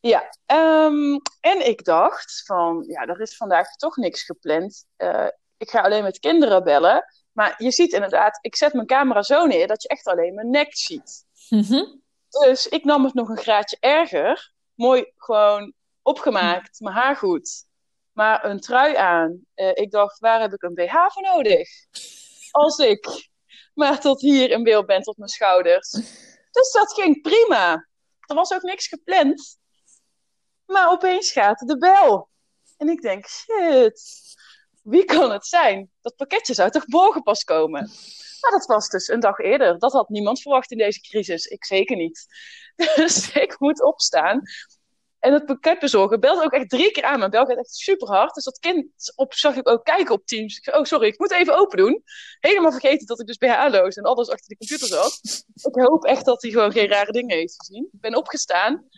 [0.00, 4.86] Ja, ehm, en ik dacht van, ja, er is vandaag toch niks gepland.
[4.96, 7.04] Eh, ik ga alleen met kinderen bellen.
[7.32, 10.50] Maar je ziet inderdaad, ik zet mijn camera zo neer dat je echt alleen mijn
[10.50, 11.24] nek ziet.
[11.48, 11.84] Mhm.
[12.28, 14.52] Dus ik nam het nog een graadje erger.
[14.74, 17.64] Mooi gewoon opgemaakt, mijn haar goed.
[18.12, 19.46] Maar een trui aan.
[19.54, 21.68] Eh, ik dacht, waar heb ik een BH voor nodig?
[22.50, 23.30] Als ik
[23.74, 25.90] maar tot hier in beeld ben, tot mijn schouders.
[26.50, 27.88] Dus dat ging prima.
[28.20, 29.58] Er was ook niks gepland.
[30.66, 32.28] Maar opeens gaat de bel.
[32.76, 34.02] En ik denk, shit,
[34.82, 35.90] wie kan het zijn?
[36.00, 37.90] Dat pakketje zou toch morgen pas komen?
[38.40, 39.78] Maar dat was dus een dag eerder.
[39.78, 41.46] Dat had niemand verwacht in deze crisis.
[41.46, 42.26] Ik zeker niet.
[42.96, 44.42] Dus ik moet opstaan.
[45.20, 47.18] En het pakketbezorger belt ook echt drie keer aan.
[47.18, 48.34] Mijn bel gaat echt super hard.
[48.34, 50.56] Dus dat kind op, zag ik ook kijken op Teams.
[50.56, 52.02] Ik zei, oh sorry, ik moet even open doen.
[52.40, 55.20] Helemaal vergeten dat ik dus BH-loos en alles achter de computer zat.
[55.54, 57.88] Ik hoop echt dat hij gewoon geen rare dingen heeft gezien.
[57.92, 58.88] Ik ben opgestaan.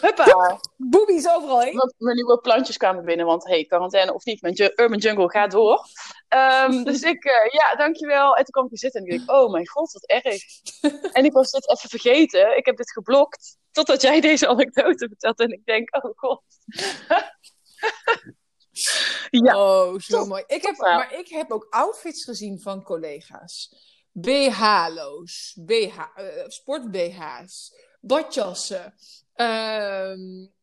[0.00, 0.58] Huppa!
[0.76, 1.72] Boobies overal.
[1.72, 3.26] Want mijn nieuwe plantjes kwamen binnen.
[3.26, 5.86] Want hey, quarantaine of niet, mijn ju- Urban Jungle gaat door.
[6.28, 8.34] Ehm, dus ik, eh, ja, dankjewel.
[8.36, 10.42] En toen kwam ik weer zitten en ik dacht, oh mijn god, wat erg.
[11.12, 12.56] en ik was dit even vergeten.
[12.56, 13.56] Ik heb dit geblokt.
[13.78, 15.40] Totdat jij deze anekdote vertelt.
[15.40, 16.42] En ik denk, oh god.
[19.44, 20.42] ja, Oh, zo mooi.
[20.46, 23.74] Ik heb, maar ik heb ook outfits gezien van collega's.
[24.12, 28.94] BH-loos, BH, eh, sport-BH's, badjassen,
[29.32, 30.14] eh,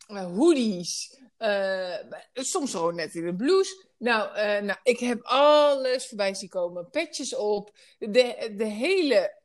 [0.08, 1.98] hoodies, eh,
[2.34, 3.88] soms gewoon net in een blouse.
[3.98, 6.90] Nou, nou, ik heb alles voorbij zien komen.
[6.90, 9.44] Petjes op, de, de hele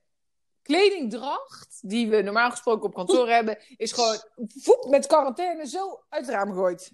[0.70, 4.18] kledingdracht die we normaal gesproken op kantoor hebben, is gewoon
[4.62, 6.92] voep, met quarantaine zo uit het raam gegooid.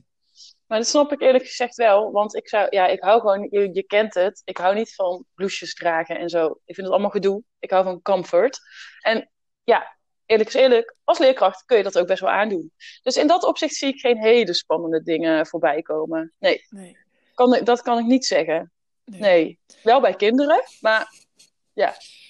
[0.66, 2.12] maar dat snap ik eerlijk gezegd wel.
[2.12, 4.42] Want ik zou, ja, ik hou gewoon, je, je kent het.
[4.44, 6.46] Ik hou niet van blouses dragen en zo.
[6.46, 7.42] Ik vind het allemaal gedoe.
[7.58, 8.60] Ik hou van comfort.
[9.00, 9.30] En
[9.64, 12.72] ja, eerlijk is eerlijk, als leerkracht kun je dat ook best wel aandoen.
[13.02, 16.32] Dus in dat opzicht zie ik geen hele spannende dingen voorbij komen.
[16.38, 16.96] Nee, Nee.
[17.34, 18.72] kan, dat kan ik niet zeggen.
[19.04, 19.20] Nee.
[19.20, 21.12] Nee, wel bij kinderen, maar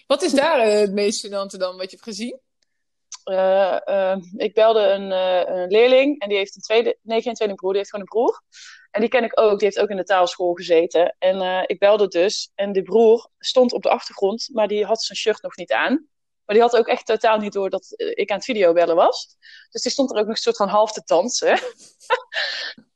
[0.06, 2.40] Wat is daar eh, het meest gênante dan wat je hebt gezien?
[3.26, 7.34] eh, eh, ik belde een, eh, een leerling en die heeft een tweede, nee geen
[7.34, 8.42] tweede broer, die heeft gewoon een broer.
[8.90, 11.16] En die ken ik ook, die heeft ook in de taalschool gezeten.
[11.18, 15.18] En ik belde dus en die broer stond op de achtergrond, maar die had zijn
[15.18, 16.08] shirt nog niet aan.
[16.44, 19.36] Maar die had ook echt totaal niet door dat ik aan het videobellen was.
[19.70, 21.58] Dus die stond er ook nog een soort van half te dansen.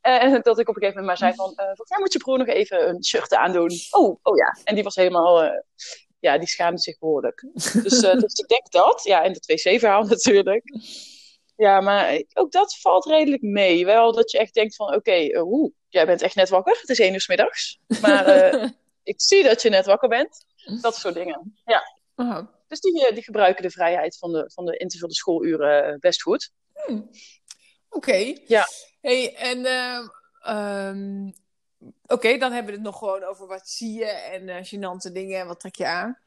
[0.01, 2.39] En dat ik op een gegeven moment maar zei van, volgens mij moet je broer
[2.39, 3.71] nog even een shirt aandoen.
[3.91, 4.59] Oh, oh ja.
[4.65, 5.65] En die was helemaal,
[6.21, 7.47] ja, die schaamde zich behoorlijk.
[7.53, 9.03] Dus, eh, dus ik denk dat.
[9.05, 10.63] Ja, en het wc-verhaal natuurlijk.
[11.57, 13.85] Ja, maar ook dat valt redelijk mee.
[13.85, 16.79] Wel dat je echt denkt van, oké, eh, oeh, jij bent echt net wakker.
[16.81, 17.79] Het is één uur 's middags.
[18.01, 18.69] Maar eh,
[19.13, 20.45] ik zie dat je net wakker bent.
[20.81, 21.61] Dat soort dingen.
[21.65, 21.83] Ja.
[22.17, 22.41] Oh.
[22.69, 26.23] Dus die, eh, die gebruiken de vrijheid van de, van de invulde schooluren eh, best
[26.23, 26.53] goed.
[27.89, 28.35] Oké.
[28.47, 28.69] Ja.
[29.01, 29.65] Hey, en
[30.41, 31.31] ehm,
[32.07, 35.41] oké, dan hebben we het nog gewoon over wat zie je en eh gênante dingen
[35.41, 36.19] en wat trek je aan.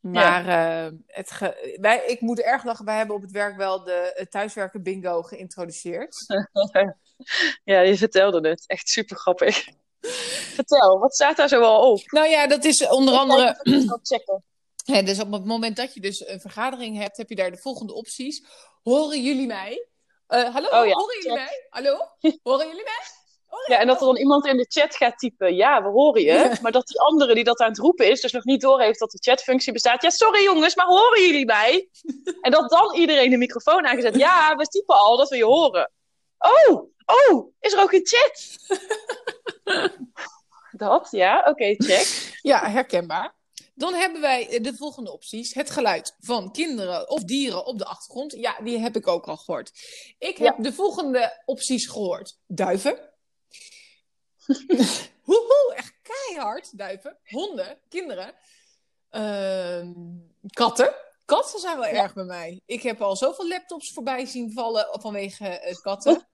[0.00, 2.84] Maar eh, het ge- wij, ik moet erg lachen.
[2.84, 6.16] Wij hebben op het werk wel de het thuiswerken bingo geïntroduceerd.
[7.64, 8.64] ja, je vertelde het.
[8.66, 9.66] Echt super grappig.
[10.54, 12.00] Vertel, wat staat daar zo al op?
[12.10, 13.58] Nou ja, dat is onder andere.
[13.62, 14.42] Ik ga checken.
[15.04, 17.92] Dus op het moment dat je dus een vergadering hebt, heb je daar de volgende
[17.94, 18.44] opties.
[18.82, 19.86] Horen jullie mij?
[20.26, 21.32] Eh, hallo, Oh ja, horen jullie check.
[21.34, 21.66] mij?
[21.70, 21.98] Hallo?
[22.42, 23.00] Horen jullie mij?
[23.48, 26.22] Horen Ja, en dat er dan iemand in de chat gaat typen, ja, we horen
[26.22, 26.32] je.
[26.32, 26.58] Ja.
[26.62, 29.10] Maar dat die andere die dat aan het roepen is, dus nog niet doorheeft dat
[29.10, 30.02] de chatfunctie bestaat.
[30.02, 31.88] Ja, sorry jongens, maar horen jullie mij?
[32.40, 34.16] En dat dan iedereen de microfoon aangezet.
[34.16, 35.90] Ja, we typen al dat we je horen.
[36.38, 38.58] Oh, oh, is er ook een chat?
[40.82, 42.36] dat, ja, oké, check.
[42.42, 43.36] Ja, herkenbaar.
[43.74, 45.54] Dan hebben wij eh, de volgende opties.
[45.54, 48.32] Het geluid van kinderen of dieren op de achtergrond.
[48.32, 49.70] Ja, die heb ik ook al gehoord.
[50.18, 52.38] Ik heb de volgende opties gehoord.
[52.46, 53.08] Duiven.
[55.24, 56.78] Woehoe, echt keihard.
[56.78, 57.16] Duiven.
[57.24, 57.78] Honden.
[57.88, 58.32] Kinderen.
[59.10, 59.92] Ehm,
[60.52, 60.94] katten.
[61.24, 62.02] Katten zijn wel Ja.
[62.02, 62.60] erg bij mij.
[62.66, 66.22] Ik heb al zoveel laptops voorbij zien vallen vanwege katten.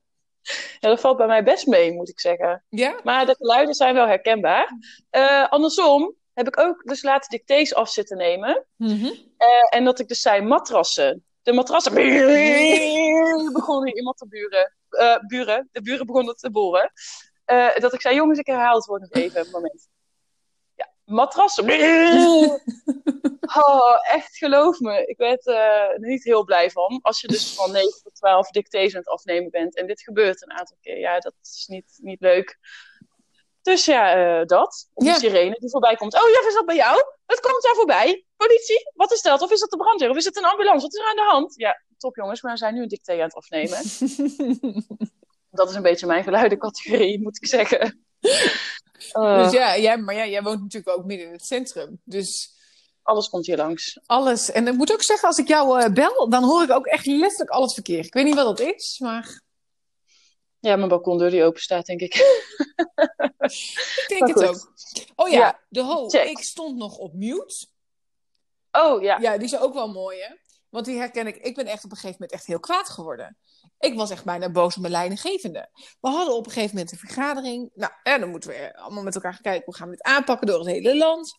[0.80, 2.64] Ja, dat valt bij mij best mee, moet ik zeggen.
[2.68, 3.00] Ja?
[3.04, 4.78] Maar de geluiden zijn wel herkenbaar.
[5.10, 8.66] Eh, andersom heb ik ook dus laten dictées af zitten nemen.
[8.76, 9.04] Mhm.
[9.36, 11.24] Eh, en dat ik dus zei matrassen.
[11.42, 11.92] De matrassen
[13.54, 14.74] begonnen iemand te buren.
[14.88, 15.68] eh, buren.
[15.72, 16.92] De buren begonnen te boren.
[17.44, 19.50] Eh, dat ik zei, jongens, ik herhaal het woord nog even.
[19.50, 19.88] Moment.
[20.74, 21.64] Ja, matrassen.
[23.62, 25.06] oh, echt, geloof me.
[25.06, 25.54] Ik werd eh,
[25.92, 26.98] er niet heel blij van.
[27.02, 29.76] Als je dus van 9 tot 12 dictées aan het afnemen bent.
[29.76, 30.98] En dit gebeurt een aantal keer.
[30.98, 32.58] Ja, dat is niet, niet leuk.
[33.64, 34.88] Dus ja, eh, dat.
[34.94, 35.14] Of Ja.
[35.18, 36.14] sirene die voorbij komt.
[36.14, 37.02] Oh ja, is dat bij jou?
[37.26, 38.24] Wat komt daar voorbij?
[38.36, 38.90] Politie?
[38.94, 39.42] Wat is dat?
[39.42, 40.10] Of is dat de brandweer?
[40.10, 40.82] Of is het een ambulance?
[40.86, 41.54] Wat is er aan de hand?
[41.56, 43.78] Ja, top jongens, maar we zijn nu een dicté aan het afnemen.
[45.50, 47.80] dat is een beetje mijn geluidencategorie, moet ik zeggen.
[49.12, 52.00] Eh, Dus ja, jij, maar ja, jij woont natuurlijk ook midden in het centrum.
[52.04, 52.52] Dus
[53.02, 53.98] Alles komt hier langs.
[54.06, 54.50] alles.
[54.50, 57.06] En ik moet ook zeggen, als ik jou eh, bel, dan hoor ik ook echt
[57.06, 58.04] letterlijk al het verkeer.
[58.04, 59.40] Ik weet niet wat dat is, maar
[60.64, 62.14] Ja, mijn balkondeur die open staat, denk ik.
[64.02, 64.72] ik denk het ook.
[65.14, 66.08] Oh ja, Ja, de ho.
[66.08, 66.28] check.
[66.28, 67.66] Ik stond nog op mute.
[68.72, 69.18] Oh ja.
[69.20, 70.34] Ja, die is ook wel mooi, hè?
[70.68, 71.36] Want die herken ik.
[71.36, 73.36] Ik ben echt op een gegeven moment echt heel kwaad geworden.
[73.78, 75.68] Ik was echt bijna boos op mijn leidinggevende.
[76.00, 77.70] We hadden op een gegeven moment een vergadering.
[77.74, 79.64] Nou, en dan moeten we allemaal met elkaar gaan kijken.
[79.64, 81.34] Hoe gaan we dit aanpakken door het hele land?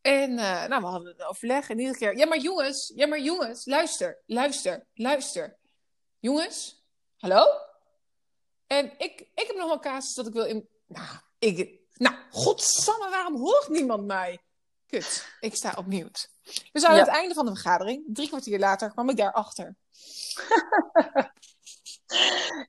[0.00, 1.70] En eh, nou, we hadden een overleg.
[1.70, 2.16] En iedere keer...
[2.16, 2.92] Ja, maar jongens.
[2.94, 3.66] Ja, maar jongens.
[3.66, 4.22] Luister.
[4.26, 4.86] Luister.
[4.94, 5.56] Luister.
[6.20, 6.84] Jongens.
[7.16, 7.44] Hallo?
[8.74, 10.68] En ik, ik heb nog wel casus dat ik wil in...
[10.86, 11.08] Nou,
[11.38, 11.82] ik...
[11.94, 14.38] Nou, godsamme, waarom hoort niemand mij?
[14.86, 15.28] Kut.
[15.40, 16.26] Ik sta op mute.
[16.72, 17.00] Dus aan Ja.
[17.00, 19.76] het einde van de vergadering, drie kwartier later, kwam ik daarachter.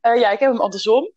[0.02, 1.12] Eh, ja, ik heb hem andersom.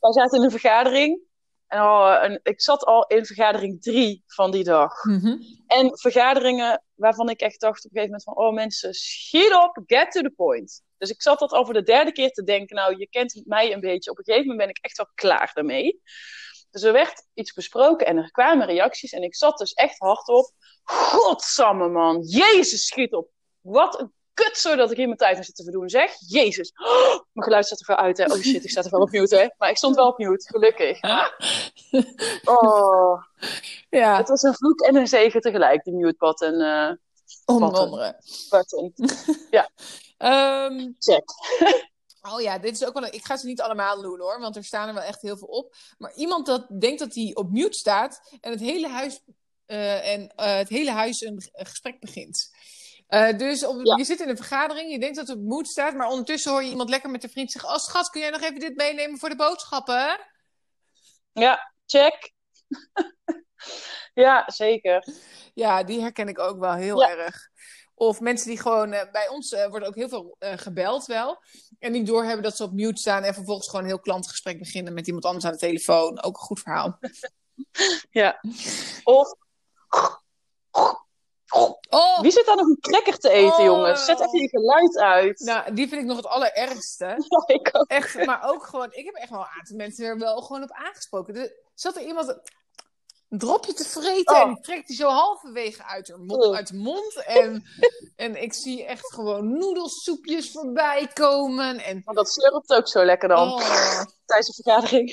[0.00, 1.20] Wij zaten in een vergadering.
[1.66, 5.04] En, al, en ik zat al in vergadering drie van die dag.
[5.66, 8.36] En vergaderingen waarvan ik echt dacht op een gegeven moment van...
[8.36, 10.82] Oh mensen, schiet op, get to the point.
[11.02, 12.76] Dus ik zat dat al voor de derde keer te denken.
[12.76, 14.10] Nou, je kent mij een beetje.
[14.10, 16.02] Op een gegeven moment ben ik echt wel klaar daarmee.
[16.70, 19.12] Dus er werd iets besproken en er kwamen reacties.
[19.12, 20.50] En ik zat dus echt hardop.
[20.84, 23.28] Godsamme man, jezus schiet op.
[23.60, 26.14] Wat een kutzooi dat ik hier mijn tijd aan zit te verdoen zeg.
[26.18, 26.72] Jezus.
[26.74, 28.24] Oh, mijn geluid staat er wel uit hè.
[28.24, 29.46] Oh shit, ik sta er wel op mute hè.
[29.58, 31.00] Maar ik stond wel op mute, gelukkig.
[32.44, 33.22] Oh,
[33.90, 36.60] Ja, het was een vloek en een zegen tegelijk, die mute button.
[36.60, 36.90] eh
[37.44, 38.20] onder andere.
[38.50, 38.92] button.
[39.50, 39.66] Ehm,
[40.98, 41.24] Check.
[42.32, 44.56] oh ja, dit is ook wel een, Ik ga ze niet allemaal doen hoor, want
[44.56, 45.74] er staan er wel echt heel veel op.
[45.98, 49.20] Maar iemand dat denkt dat hij op mute staat en het hele huis,
[49.66, 52.50] eh, en, eh, het hele huis een, een gesprek begint.
[53.06, 53.96] Eh, dus op, Ja.
[53.96, 56.62] je zit in een vergadering, je denkt dat het op mute staat, maar ondertussen hoor
[56.62, 59.18] je iemand lekker met de vriend zeggen: Oh schat, kun jij nog even dit meenemen
[59.18, 60.20] voor de boodschappen?
[61.32, 62.32] Ja, check.
[64.14, 65.04] ja, zeker.
[65.54, 67.08] Ja, die herken ik ook wel heel Ja.
[67.16, 67.48] erg.
[68.02, 71.42] Of mensen die gewoon, eh, bij ons eh, wordt ook heel veel eh, gebeld wel.
[71.78, 74.94] En die doorhebben dat ze op mute staan en vervolgens gewoon een heel klantgesprek beginnen
[74.94, 76.22] met iemand anders aan de telefoon.
[76.22, 76.98] Ook een goed verhaal.
[78.10, 78.40] Ja.
[79.04, 79.34] Of...
[81.88, 83.64] Oh, Wie zit daar nog een cracker te eten, Oh.
[83.64, 84.04] jongens?
[84.04, 85.38] Zet even je geluid uit.
[85.38, 87.04] nou, die vind ik nog het allerergste.
[87.28, 87.88] Ja, ik ook.
[87.88, 90.72] Echt, maar ook gewoon, ik heb echt wel een aantal mensen er wel gewoon op
[90.72, 91.36] aangesproken.
[91.36, 92.40] Er zat er iemand
[93.32, 94.40] een dropje te vreten Oh.
[94.40, 96.44] en die trekt die zo halverwege uit de mond.
[96.44, 96.54] Oh.
[96.54, 97.64] Uit de mond en,
[98.16, 101.78] en ik zie echt gewoon noedelsoepjes voorbij komen.
[101.78, 103.48] En, Want dat slurpt ook zo lekker dan.
[103.52, 104.02] oh.
[104.24, 105.10] Tijdens de vergadering.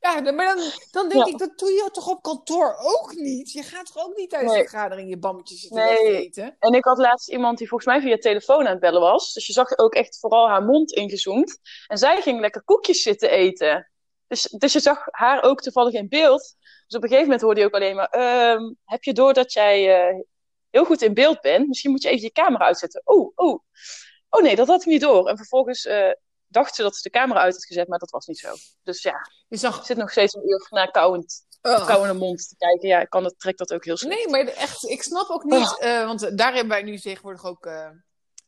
[0.00, 1.32] Ja, maar dan, dan denk Ja.
[1.32, 3.52] ik, dat doe je toch op kantoor ook niet?
[3.52, 4.62] Je gaat toch ook niet tijdens Nee.
[4.62, 6.16] de vergadering je bammetjes zitten Nee.
[6.16, 6.56] eten?
[6.58, 9.32] En ik had laatst iemand die volgens mij via telefoon aan het bellen was.
[9.32, 11.58] Dus je zag ook echt vooral haar mond ingezoomd.
[11.86, 13.90] En zij ging lekker koekjes zitten eten.
[14.26, 16.54] Dus, dus je zag haar ook toevallig in beeld.
[16.92, 18.08] Dus op een gegeven moment hoorde je ook alleen maar...
[18.08, 20.20] "Ehm, heb je door dat jij eh,
[20.70, 21.68] heel goed in beeld bent?
[21.68, 23.02] Misschien moet je even je camera uitzetten.
[23.04, 23.60] Oh, oh.
[24.28, 25.28] Oh nee, dat had ik niet door.
[25.28, 26.10] En vervolgens eh,
[26.46, 28.54] dacht ze dat ze de camera uit had gezet, maar dat was niet zo.
[28.82, 29.14] Dus ja,
[29.48, 29.86] Je zag...
[29.86, 31.86] zit nog steeds een uur naar kauwend, Oh.
[31.86, 32.88] kauwende mond te kijken.
[32.88, 34.16] Ja, ik kan dat, trek dat ook heel slecht.
[34.16, 37.66] Nee, maar echt, ik snap ook niet, eh, want daar hebben wij nu tegenwoordig ook
[37.66, 37.90] eh,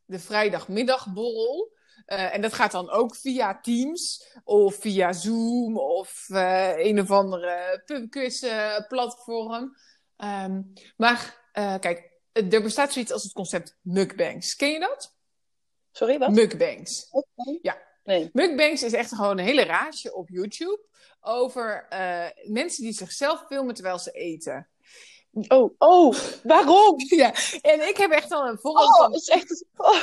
[0.05, 1.73] de vrijdagmiddagborrel.
[2.05, 7.11] Eh, en dat gaat dan ook via Teams of via Zoom of eh, een of
[7.11, 8.45] andere pubquiz
[8.89, 9.77] platform.
[10.17, 10.63] Ehm,
[10.97, 14.57] maar eh, kijk, er bestaat zoiets als het concept mukbangs.
[14.57, 15.17] Ken je dat?
[15.93, 16.31] Sorry, wat?
[16.31, 17.09] Mukbangs.
[17.63, 17.83] Ja.
[18.05, 18.31] Nee.
[18.33, 20.87] Mukbangs is echt gewoon een hele rage op YouTube
[21.21, 21.87] over
[22.43, 24.69] mensen die zichzelf filmen terwijl ze eten.
[25.49, 26.97] Oh, oh, waarom?
[27.09, 29.65] Ja, en ik heb echt al een voorbeeld Oh, van is echt...
[29.77, 29.97] Oh,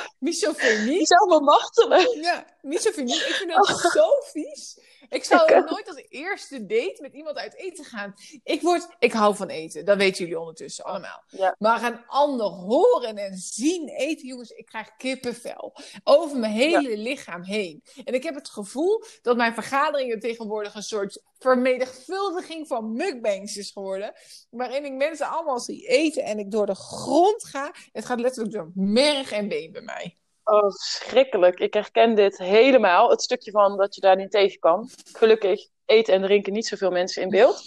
[1.42, 2.22] martelen.
[2.22, 3.28] Ja, Niet zo vies.
[3.28, 4.80] Ik vind dat zo vies.
[5.10, 8.14] Ik zou Ik nooit als eerste date met iemand uit eten gaan.
[8.44, 9.86] Ik, word, ik hou van eten.
[9.86, 11.24] Dat weten jullie ondertussen allemaal.
[11.28, 11.56] Ja.
[11.60, 15.76] Maar een ander horen en zien eten, jongens, ik krijg kippenvel.
[16.04, 17.84] Over mijn hele lichaam heen.
[18.04, 23.72] En ik heb het gevoel dat mijn vergaderingen tegenwoordig een soort vermenigvuldiging van mukbangs is
[23.72, 24.14] geworden.
[24.50, 27.74] Waarin ik mensen allemaal zie eten en ik door de grond ga.
[27.92, 30.20] Het gaat letterlijk door merg en been bij mij.
[30.52, 31.60] Oh, schrikkelijk.
[31.60, 33.10] Ik herken dit helemaal.
[33.10, 34.90] Het stukje van dat je daar niet tegen kan.
[35.14, 37.62] Gelukkig eten en drinken niet zoveel mensen in beeld.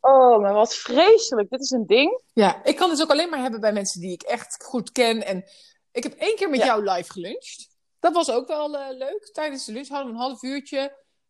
[0.00, 1.50] Oh, maar wat vreselijk.
[1.50, 2.22] Dit is een ding.
[2.32, 5.26] Ja, ik kan het ook alleen maar hebben bij mensen die ik echt goed ken.
[5.26, 5.44] En
[5.92, 6.66] ik heb één keer met Ja.
[6.66, 7.68] jou live geluncht.
[8.00, 9.30] Dat was ook wel eh, leuk.
[9.32, 10.78] Tijdens de lunch hadden we een half uurtje.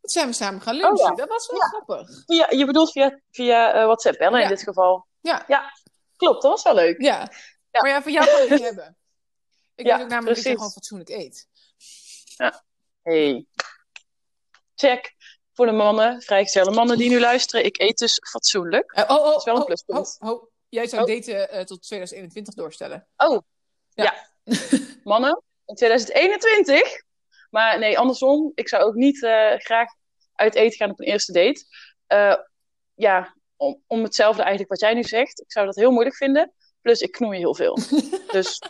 [0.00, 0.92] Toen zijn we samen gaan lunchen.
[0.92, 1.14] Oh ja.
[1.14, 1.66] Dat was wel Ja.
[1.66, 2.22] grappig.
[2.26, 4.44] Via, je bedoelt via, via eh, WhatsApp bellen Ja.
[4.44, 5.06] in dit geval.
[5.20, 5.44] Ja.
[5.46, 5.72] Ja,
[6.16, 6.42] klopt.
[6.42, 7.02] Dat was wel leuk.
[7.02, 7.30] Ja.
[7.70, 7.80] Ja.
[7.80, 8.96] Maar ja, van jou kan ik het hebben.
[9.78, 11.46] Ik Ja, weet ook namelijk dat je gewoon fatsoenlijk eet.
[13.02, 13.46] Hey.
[14.74, 15.14] Check.
[15.52, 17.64] Voor de mannen, vrijgestelde mannen die nu luisteren.
[17.64, 18.92] Ik eet dus fatsoenlijk.
[18.92, 20.16] Eh, oh, oh, is wel een oh, pluspunt.
[20.20, 20.50] oh, oh.
[20.68, 21.08] Jij zou Oh.
[21.08, 23.08] daten eh, tot 2021 doorstellen.
[23.16, 23.42] Oh,
[23.90, 24.14] Ja.
[24.44, 24.56] ja.
[25.04, 27.02] Mannen, in 2021.
[27.50, 28.52] Maar nee, andersom.
[28.54, 29.88] Ik zou ook niet eh, graag
[30.34, 31.64] uit eten gaan op een eerste date.
[32.94, 35.40] Ja, om, om hetzelfde eigenlijk wat jij nu zegt.
[35.40, 36.52] Ik zou dat heel moeilijk vinden.
[36.80, 37.78] Plus, ik knoei heel veel.
[38.32, 38.60] dus...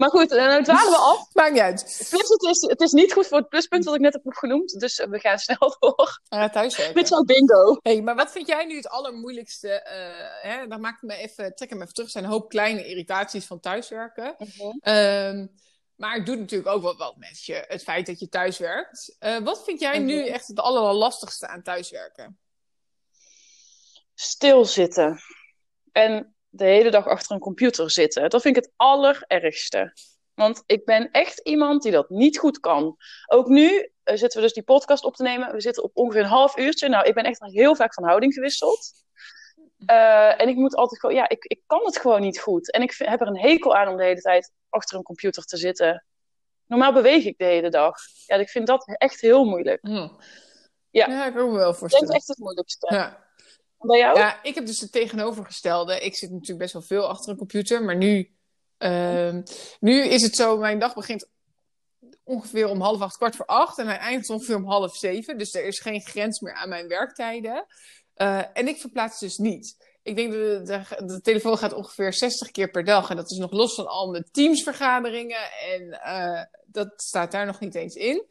[0.00, 1.28] Maar goed, eh, nou dwalen we af.
[1.34, 2.06] Maakt niet uit.
[2.10, 4.80] Plus, het is, het is niet goed voor het pluspunt wat ik net heb genoemd.
[4.80, 6.20] Dus eh, we gaan snel door.
[6.30, 6.94] Uh, thuiswerken.
[6.94, 7.76] Met jouw bingo.
[7.82, 9.68] Hey, maar wat vind jij nu het allermoeilijkste?
[9.70, 12.06] eh hè, dan maak ik me even, trek hem even terug.
[12.08, 14.36] Er zijn een hoop kleine irritaties van thuiswerken.
[14.80, 15.46] Ehm,
[15.96, 19.16] maar het doet natuurlijk ook wat, wat met je, het feit dat je thuiswerkt.
[19.42, 20.32] Wat vind jij nu Mhm.
[20.32, 22.38] echt het allerlastigste aan thuiswerken?
[24.14, 25.18] Stilzitten.
[25.92, 28.30] En de hele dag achter een computer zitten.
[28.30, 29.92] Dat vind ik het allerergste.
[30.34, 32.96] Want ik ben echt iemand die dat niet goed kan.
[33.26, 35.52] Ook nu eh, zitten we dus die podcast op te nemen.
[35.52, 36.88] We zitten op ongeveer een half uurtje.
[36.88, 38.92] Nou, ik ben echt heel vaak van houding gewisseld.
[39.86, 42.72] Eh, en ik moet altijd gewoon, ja, ik, ik kan het gewoon niet goed.
[42.72, 45.44] En ik vind- heb er een hekel aan om de hele tijd achter een computer
[45.44, 46.04] te zitten.
[46.66, 47.94] Normaal beweeg ik de hele dag.
[48.26, 49.78] Ja, ik vind dat echt heel moeilijk.
[49.86, 50.08] Hm.
[50.90, 51.06] Ja.
[51.06, 52.14] ja, ik kan me wel Dat is voorstellen.
[52.14, 52.94] echt het moeilijkste.
[52.94, 53.28] Ja.
[54.14, 56.00] Ja, ik heb dus het tegenovergestelde.
[56.00, 58.30] Ik zit natuurlijk best wel veel achter een computer, maar nu,
[58.78, 59.42] ehm,
[59.80, 61.28] nu is het zo, mijn dag begint
[62.24, 65.38] ongeveer om half acht, kwart voor acht en hij eindigt ongeveer om half zeven.
[65.38, 67.66] Dus er is geen grens meer aan mijn werktijden.
[68.14, 69.76] Eh, en ik verplaats dus niet.
[70.02, 73.10] Ik denk dat de, de, de telefoon gaat ongeveer 60 keer per dag.
[73.10, 75.50] En dat is nog los van al mijn teamsvergaderingen.
[75.68, 78.26] En eh, dat staat daar nog niet eens in.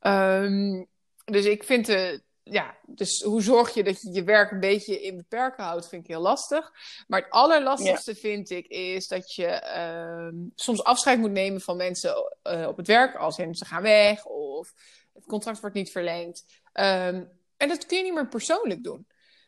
[0.00, 0.84] Ehm,
[1.24, 5.00] dus ik vind de, ja, dus hoe zorg je dat je je werk een beetje
[5.02, 6.72] in beperken houdt, vind ik heel lastig.
[7.06, 12.36] Maar het allerlastigste vind ik is dat je ehm, soms afscheid moet nemen van mensen
[12.42, 14.72] eh, op het werk, als in ze gaan weg of
[15.14, 16.44] het contract wordt niet verlengd.
[16.72, 17.24] Ehm,
[17.56, 19.06] en dat kun je niet meer persoonlijk doen.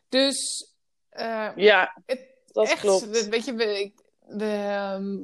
[0.08, 0.66] Dus
[1.10, 3.08] eh, Ja, het, dat echt, klopt.
[3.08, 3.92] we- Weet je, we,
[4.26, 5.16] de ehm,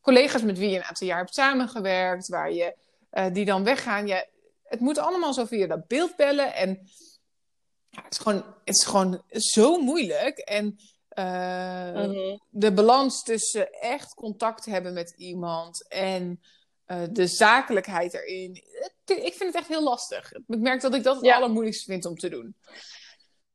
[0.00, 2.74] collega's met wie je een aantal jaar hebt samengewerkt, waar je,
[3.10, 4.24] eh, die dan weggaan, ja,
[4.68, 6.54] het moet allemaal zo via dat beeld bellen.
[6.54, 6.68] En
[7.88, 10.38] ja, het, is gewoon, het is gewoon zo moeilijk.
[10.38, 10.76] En
[11.08, 12.36] eh, Mhm.
[12.50, 16.40] de balans tussen echt contact hebben met iemand en
[16.84, 18.54] eh, de zakelijkheid erin.
[19.04, 20.32] Ik vind het echt heel lastig.
[20.32, 21.36] Ik merk dat ik dat het Ja.
[21.36, 22.56] allermoeilijkste vind om te doen.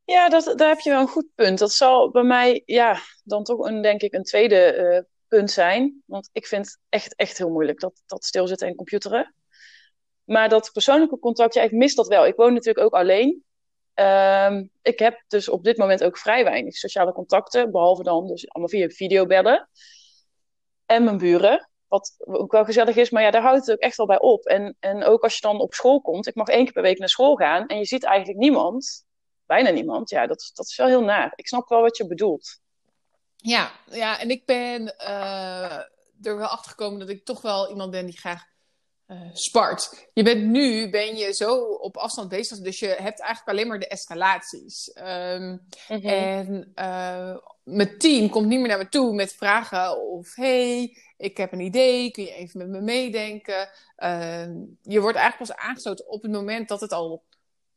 [0.05, 1.59] Ja, dat, daar heb je wel een goed punt.
[1.59, 6.03] Dat zal bij mij, ja, dan toch een, denk ik, een tweede eh, punt zijn.
[6.05, 9.33] Want ik vind het echt, echt heel moeilijk, dat, dat stilzitten en computeren.
[10.23, 12.25] Maar dat persoonlijke contact, ja, ik mis dat wel.
[12.25, 13.43] Ik woon natuurlijk ook alleen.
[13.93, 18.49] Ehm, ik heb dus op dit moment ook vrij weinig sociale contacten, behalve dan dus
[18.49, 19.69] allemaal via videobellen.
[20.85, 23.97] En mijn buren, wat ook wel gezellig is, maar ja, daar houdt het ook echt
[23.97, 24.45] wel bij op.
[24.45, 26.97] En, en ook als je dan op school komt, ik mag één keer per week
[26.97, 29.05] naar school gaan en je ziet eigenlijk niemand,
[29.45, 31.33] bijna niemand, ja, dat, dat is wel heel naar.
[31.35, 32.59] Ik snap wel wat je bedoelt.
[33.35, 35.77] Ja, ja, en ik ben eh,
[36.21, 38.43] er wel achter gekomen dat ik toch wel iemand ben die graag
[39.33, 40.09] spart.
[40.13, 43.79] Je bent nu ben je zo op afstand bezig, dus je hebt eigenlijk alleen maar
[43.79, 44.91] de escalaties.
[44.93, 50.97] Ehm, En eh, mijn team komt niet meer naar me toe met vragen of hey,
[51.17, 53.69] ik heb een idee, kun je even met me meedenken?
[53.95, 57.23] Ehm, je wordt eigenlijk pas aangesloten op het moment dat het al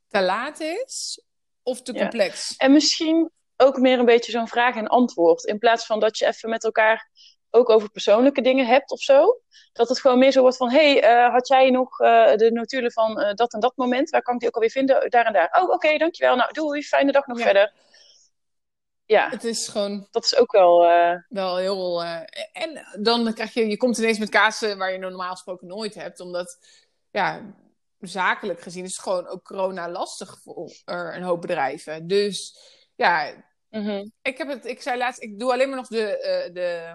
[0.08, 1.22] te laat is
[1.62, 2.00] of te Ja.
[2.00, 2.56] complex.
[2.56, 5.44] En misschien ook meer een beetje zo'n vraag en antwoord.
[5.44, 7.10] In plaats van dat je even met elkaar
[7.56, 9.40] ook over persoonlijke dingen hebt of zo.
[9.72, 12.92] Dat het gewoon meer zo wordt van: hey, eh, had jij nog eh, de notulen
[12.92, 14.10] van eh, dat en dat moment?
[14.10, 15.10] Waar kan ik die ook alweer vinden?
[15.10, 15.58] Daar en daar.
[15.62, 16.36] Oh, oké, dankjewel.
[16.36, 16.82] Nou, doei.
[16.82, 17.44] Fijne dag nog Ja.
[17.44, 17.72] verder.
[19.04, 20.78] Ja, Het is gewoon dat is ook wel.
[21.28, 22.02] wel heel.
[22.52, 26.20] en dan krijg je, je komt ineens met kaarsen waar je normaal gesproken nooit hebt,
[26.20, 26.58] omdat
[27.10, 27.54] ja,
[27.98, 32.06] zakelijk gezien is het gewoon ook corona lastig voor een hoop bedrijven.
[32.06, 32.58] Dus
[32.94, 34.06] ja, Mhm.
[34.22, 36.94] ik heb het, ik zei laatst, ik doe alleen maar nog de, de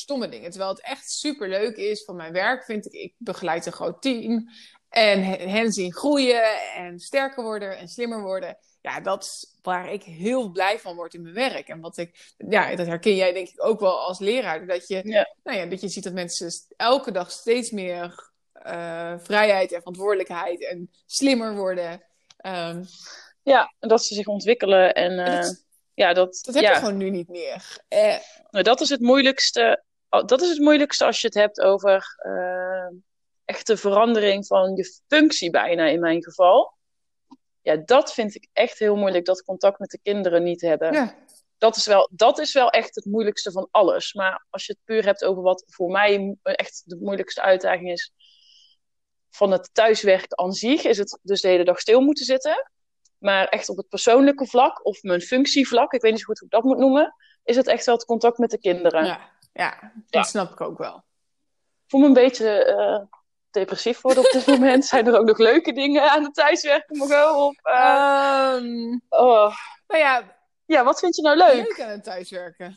[0.00, 0.50] stomme dingen.
[0.50, 2.92] Terwijl het echt super leuk is van mijn werk, vind ik.
[2.92, 4.48] Ik begeleid een groot team.
[4.88, 8.58] En he- hen zien groeien en sterker worden en slimmer worden.
[8.80, 11.68] Ja, dat is waar ik heel blij van word in mijn werk.
[11.68, 14.66] En wat ik, ja, dat herken jij denk ik ook wel als leraar.
[14.66, 15.34] Dat je, Ja.
[15.42, 20.64] nou ja, dat je ziet dat mensen elke dag steeds meer eh, vrijheid en verantwoordelijkheid
[20.66, 22.02] en slimmer worden.
[22.36, 22.84] Ehm,
[23.42, 24.94] Ja, en dat ze zich ontwikkelen.
[24.94, 26.70] En en eh, dat, ja, dat, dat heb ja.
[26.70, 27.78] je gewoon nu niet meer.
[27.88, 28.16] Eh,
[28.50, 29.84] Nou, dat is het moeilijkste.
[30.10, 32.96] Oh, Dat is het moeilijkste als je het hebt over eh,
[33.44, 36.78] echte verandering van je functie bijna in mijn geval.
[37.62, 40.92] Ja, dat vind ik echt heel moeilijk, dat contact met de kinderen niet hebben.
[40.92, 41.14] ja.
[41.58, 44.14] Dat, is wel, dat is wel echt het moeilijkste van alles.
[44.14, 48.12] Maar als je het puur hebt over wat voor mij echt de moeilijkste uitdaging is
[49.30, 52.70] van het thuiswerken aan zich, is het dus de hele dag stil moeten zitten.
[53.18, 56.48] Maar echt op het persoonlijke vlak of mijn functievlak, ik weet niet zo goed hoe
[56.48, 59.04] ik dat moet noemen, is het echt wel het contact met de kinderen.
[59.04, 60.22] Ja, ja, dat Ja.
[60.22, 60.96] snap ik ook wel.
[60.96, 63.00] Ik voel me een beetje eh,
[63.50, 64.84] depressief worden op dit moment.
[64.84, 67.00] Zijn er ook nog leuke dingen aan het thuiswerken?
[67.00, 69.54] Of, eh, Ehm, oh.
[69.86, 71.54] nou ja, Ja, wat vind je nou leuk?
[71.54, 72.74] leuk aan het thuiswerken.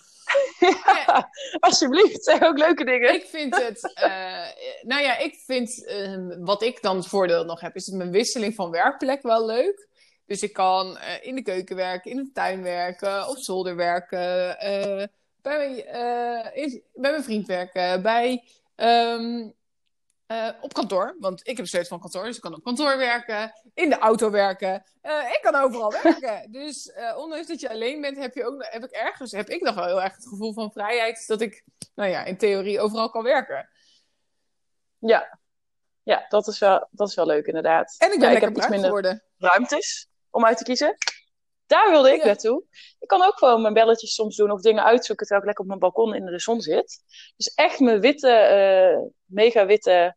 [0.86, 3.14] Ja, alsjeblieft, zeg ook leuke dingen.
[3.14, 4.46] Ik vind het, eh,
[4.82, 8.12] nou ja, ik vind, eh, wat ik dan het voordeel nog heb, is dat mijn
[8.12, 9.88] wisseling van werkplek wel leuk.
[10.26, 14.60] Dus ik kan eh, in de keuken werken, in de tuin werken, op zolder werken,
[14.60, 15.04] eh,
[15.44, 18.44] bij, mijn, in- bij mijn vriend werken, bij,
[18.76, 19.50] ehm,
[20.26, 21.16] eh, op kantoor.
[21.20, 24.30] Want ik heb sleutel van kantoor, dus ik kan op kantoor werken, in de auto
[24.32, 24.84] werken.
[25.02, 26.52] Eh, ik kan overal werken.
[26.52, 29.76] Dus ondanks dat je alleen bent, heb, je ook, heb ik ergens, heb ik nog
[29.76, 31.64] wel heel erg het gevoel van vrijheid dat ik,
[31.96, 33.70] nou ja, in theorie overal kan werken.
[34.98, 35.40] Ja,
[36.04, 37.96] ja dat, is wel, dat is wel leuk inderdaad.
[37.98, 39.24] En ik ben ja, ik lekker heb iets minder geworden.
[39.38, 40.98] ruimtes om uit te kiezen.
[41.66, 42.26] Daar wilde ik Ja.
[42.26, 42.64] naartoe.
[43.00, 45.68] Ik kan ook gewoon mijn belletjes soms doen of dingen uitzoeken terwijl ik lekker op
[45.68, 47.00] mijn balkon in de zon zit.
[47.36, 50.16] Dus echt mijn witte, eh, mega witte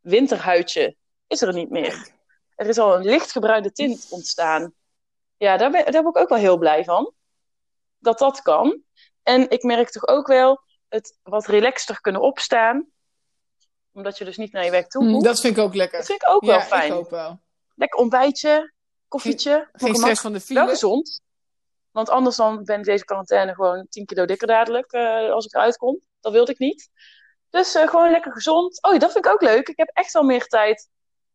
[0.00, 0.96] winterhuidje
[1.26, 2.12] is er niet meer.
[2.54, 4.74] Er is al een lichtgebruinde tint ontstaan.
[5.36, 7.12] Ja, daar ben, daar ben ik ook wel heel blij van.
[7.98, 8.82] Dat dat kan.
[9.22, 12.86] En ik merk toch ook wel het wat relaxter kunnen opstaan.
[13.92, 15.24] Omdat je dus niet naar je werk toe Mm, hoeft.
[15.24, 15.98] dat vind ik ook lekker.
[15.98, 16.92] Dat vind ik ook wel ja, fijn.
[16.92, 17.40] ik ook wel.
[17.74, 18.73] Lekker ontbijtje,
[19.14, 19.68] koffietje.
[19.72, 21.20] Geen stress van de Wel gezond.
[21.90, 25.54] Want anders dan ben ik deze quarantaine gewoon 10 kilo dikker dadelijk eh, als ik
[25.54, 26.00] eruit kom.
[26.20, 26.88] Dat wilde ik niet.
[27.50, 28.82] Dus eh, gewoon lekker gezond.
[28.82, 29.68] Oh, dat vind ik ook leuk.
[29.68, 30.88] Ik heb echt wel meer tijd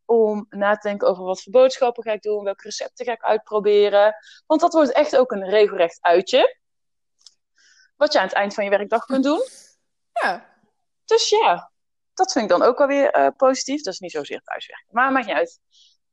[0.06, 2.44] om na te denken over wat voor boodschappen ga ik doen.
[2.44, 4.16] Welke recepten ga ik uitproberen.
[4.46, 6.58] Want dat wordt echt ook een regelrecht uitje.
[7.96, 9.42] Wat je aan het eind van je werkdag kunt doen.
[10.22, 10.58] Ja.
[11.06, 11.72] Dus ja,
[12.14, 13.82] dat vind ik dan ook wel weer eh, positief.
[13.82, 14.88] Dat is niet zozeer thuiswerken.
[14.90, 15.60] Maar maakt niet uit.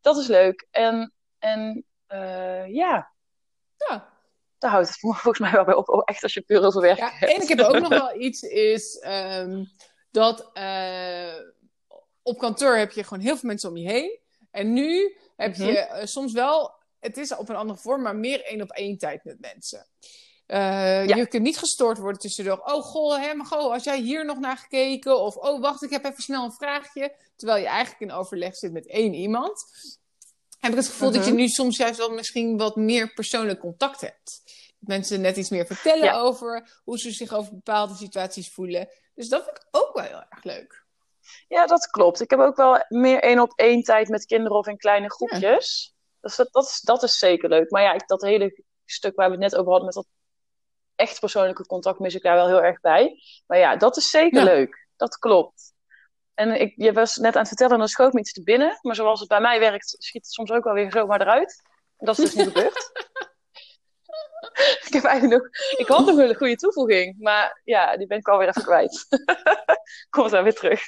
[0.00, 0.66] Dat is leuk.
[0.70, 3.12] En, en eh, ja,
[3.76, 4.12] Ja.
[4.58, 6.02] daar houdt het volgens mij wel bij op.
[6.04, 7.10] Echt als je puur over werk ja.
[7.12, 7.32] hebt.
[7.32, 9.64] En ik heb ook nog wel iets, is ehm,
[10.10, 11.34] dat eh,
[12.22, 14.18] op kantoor heb je gewoon heel veel mensen om je heen.
[14.50, 15.66] En nu heb Mhm.
[15.66, 18.98] je eh, soms wel, het is op een andere vorm, maar meer één op één
[18.98, 19.86] tijd met mensen.
[20.46, 21.00] Ja.
[21.00, 22.58] Je kunt niet gestoord worden tussendoor.
[22.58, 25.20] Oh, goh, hè, maar goh, als jij hier nog naar gekeken?
[25.20, 27.16] Of, oh, wacht, ik heb even snel een vraagje.
[27.36, 29.64] Terwijl je eigenlijk in overleg zit met één iemand.
[30.66, 31.40] Heb ik het gevoel dat je Mhm.
[31.40, 34.42] nu soms juist wel misschien wat meer persoonlijk contact hebt.
[34.78, 36.18] Mensen net iets meer vertellen Ja.
[36.18, 38.88] over hoe ze zich over bepaalde situaties voelen.
[39.14, 40.84] Dus dat vind ik ook wel heel erg leuk.
[41.48, 42.20] Ja, dat klopt.
[42.20, 45.94] Ik heb ook wel meer één op één tijd met kinderen of in kleine groepjes.
[46.20, 47.70] Dus dat, dat, is, dat is zeker leuk.
[47.70, 50.06] Maar ja, ik, dat hele stuk waar we het net over hadden met dat
[50.94, 53.22] echt persoonlijke contact mis ik daar wel heel erg bij.
[53.46, 54.44] Maar ja, dat is zeker Ja.
[54.44, 54.88] leuk.
[54.96, 55.72] Dat klopt.
[56.36, 58.78] En ik, je was net aan het vertellen, dan schoot me iets te binnen.
[58.82, 61.62] Maar zoals het bij mij werkt, schiet het soms ook wel weer zomaar eruit.
[61.96, 62.90] En dat is dus niet gebeurd.
[64.86, 65.50] ik heb eigenlijk nog...
[65.78, 67.16] Ik had nog wel een goede toevoeging.
[67.18, 69.06] Maar ja, die ben ik alweer even kwijt.
[70.10, 70.80] Komt daar weer terug.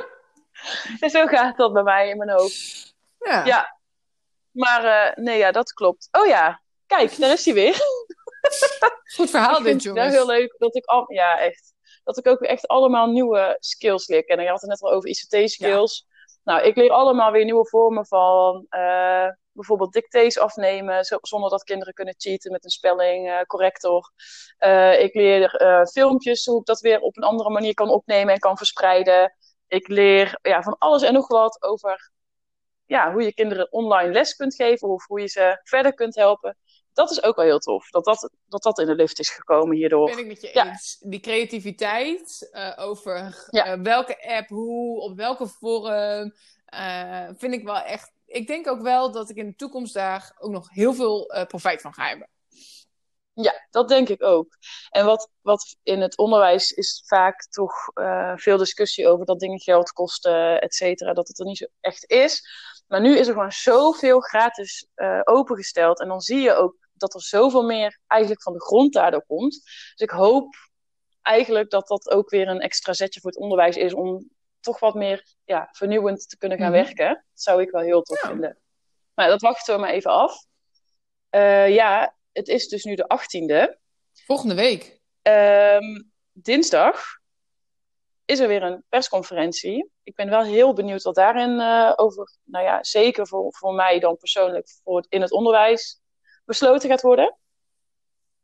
[1.00, 2.94] en zo gaat dat bij mij in mijn hoofd.
[3.18, 3.44] Ja.
[3.44, 3.80] Ja.
[4.50, 6.08] Maar eh, nee, ja, dat klopt.
[6.10, 7.76] Oh ja, kijk, daar is hij weer.
[9.14, 10.14] Goed verhaal dit, jongens.
[10.14, 11.71] heel leuk dat ik al, ja, echt,
[12.04, 14.44] dat ik ook weer echt allemaal nieuwe skills leer kennen.
[14.44, 16.06] Je had het net al over ICT-skills.
[16.44, 21.64] Nou, ik leer allemaal weer nieuwe vormen van eh, bijvoorbeeld dictées afnemen, zo- zonder dat
[21.64, 24.10] kinderen kunnen cheaten met een spelling eh, corrector.
[24.58, 25.50] Eh, ik leer
[25.92, 29.36] filmpjes, hoe ik dat weer op een andere manier kan opnemen en kan verspreiden.
[29.66, 32.10] Ik leer ja, van alles en nog wat over
[32.86, 36.56] ja, hoe je kinderen online les kunt geven of hoe je ze verder kunt helpen
[36.92, 37.90] dat is ook wel heel tof.
[37.90, 40.06] Dat dat, dat, dat in de lucht is gekomen hierdoor.
[40.06, 40.66] Ben ik met je Ja.
[40.68, 40.96] eens.
[41.00, 43.64] Die creativiteit eh, over Ja.
[43.64, 46.32] eh, welke app, hoe, op welke vorm,
[46.64, 48.12] eh, vind ik wel echt.
[48.26, 51.80] Ik denk ook wel dat ik in de toekomst daar ook nog heel veel profijt
[51.80, 52.28] van ga hebben.
[53.34, 54.56] Ja, dat denk ik ook.
[54.90, 57.74] En wat, wat in het onderwijs is vaak toch
[58.36, 62.10] veel discussie over dat dingen geld kosten, et cetera, dat het er niet zo echt
[62.10, 62.46] is.
[62.86, 64.86] Maar nu is er gewoon zoveel gratis
[65.24, 66.00] opengesteld.
[66.00, 69.52] En dan zie je ook dat er zoveel meer eigenlijk van de grond daardoor komt.
[69.64, 70.54] Dus ik hoop
[71.22, 74.30] eigenlijk dat dat ook weer een extra zetje voor het onderwijs is om
[74.60, 76.82] toch wat meer ja, vernieuwend te kunnen gaan Mhm.
[76.84, 77.08] werken.
[77.08, 78.28] Dat zou ik wel heel tof Ja.
[78.28, 78.58] vinden.
[79.14, 80.44] Maar dat wachten we maar even af.
[81.30, 83.78] Eh, ja, het is dus nu de 18e.
[84.26, 85.00] Volgende week.
[85.22, 87.04] Ehm, dinsdag
[88.24, 89.90] is er weer een persconferentie.
[90.02, 93.98] Ik ben wel heel benieuwd wat daarin eh, over, nou ja, zeker voor, voor mij
[93.98, 96.00] dan persoonlijk voor het, in het onderwijs
[96.44, 97.36] besloten gaat worden.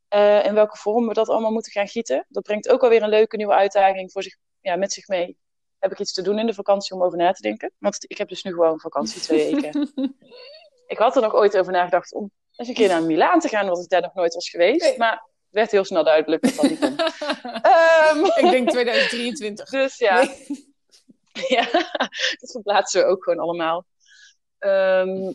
[0.09, 2.27] Eh, in welke vorm we dat allemaal moeten gaan gieten.
[2.29, 5.39] Dat brengt ook alweer een leuke nieuwe uitdaging voor zich, ja, met zich mee.
[5.79, 7.73] Heb ik iets te doen in de vakantie om over na te denken?
[7.79, 9.93] Want ik heb dus nu gewoon vakantie twee weken.
[10.87, 13.67] ik had er nog ooit over nagedacht om eens een keer naar Milaan te gaan,
[13.67, 14.85] want ik daar nog nooit was geweest.
[14.85, 14.99] Nee.
[14.99, 15.21] Maar het
[15.51, 16.97] werd heel snel duidelijk dat dat niet kon.
[17.63, 19.71] Ehm, ik denk 2023.
[19.71, 20.29] dus ja,
[21.39, 21.47] Nee.
[21.59, 21.69] ja,
[22.39, 23.87] dat verplaatsen we ook gewoon allemaal.
[24.59, 25.33] Ehm,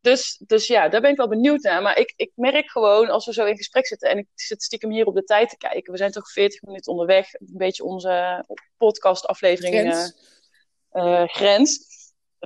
[0.00, 1.82] dus, dus ja, daar ben ik wel benieuwd naar.
[1.82, 4.10] Maar ik, ik merk gewoon, als we zo in gesprek zitten...
[4.10, 5.92] en ik zit stiekem hier op de tijd te kijken...
[5.92, 7.32] we zijn toch 40 minuten onderweg.
[7.32, 8.44] Een beetje onze
[8.76, 10.14] podcastaflevering Grens.
[10.90, 11.86] eh, grens.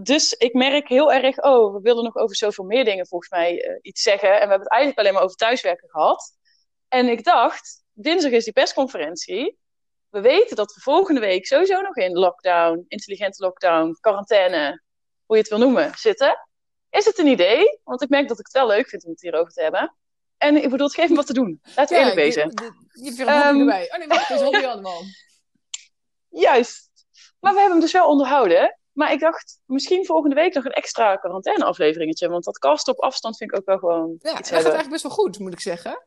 [0.03, 1.43] Dus ik merk heel erg...
[1.43, 4.29] oh, we willen nog over zoveel meer dingen volgens mij eh, iets zeggen.
[4.29, 6.37] En we hebben het eigenlijk alleen maar over thuiswerken gehad.
[6.89, 9.61] En ik dacht, dinsdag is die persconferentie
[10.13, 14.83] we weten dat we volgende week sowieso nog in lockdown, intelligente lockdown, quarantaine,
[15.27, 16.49] hoe je het wil noemen, zitten.
[16.93, 17.79] Is het een idee?
[17.85, 19.95] Want ik merk dat ik het wel leuk vind om het hierover te hebben.
[20.39, 21.61] En ik bedoel, het geeft me wat te doen.
[21.77, 22.51] Laten we eerlijk je- wezen.
[22.55, 23.59] Je, je hebt weer een hobby Ehm.
[23.61, 23.91] erbij.
[23.93, 25.03] Oh nee, wacht, dat is hobby allemaal.
[26.29, 26.91] Juist.
[27.41, 28.79] Maar we hebben hem dus wel onderhouden.
[28.93, 32.29] Maar ik dacht, misschien volgende week nog een extra quarantaine-afleveringetje.
[32.29, 35.03] Want dat cast op afstand vind ik ook wel gewoon Ja, dat gaat eigenlijk best
[35.03, 36.07] wel goed, moet ik zeggen.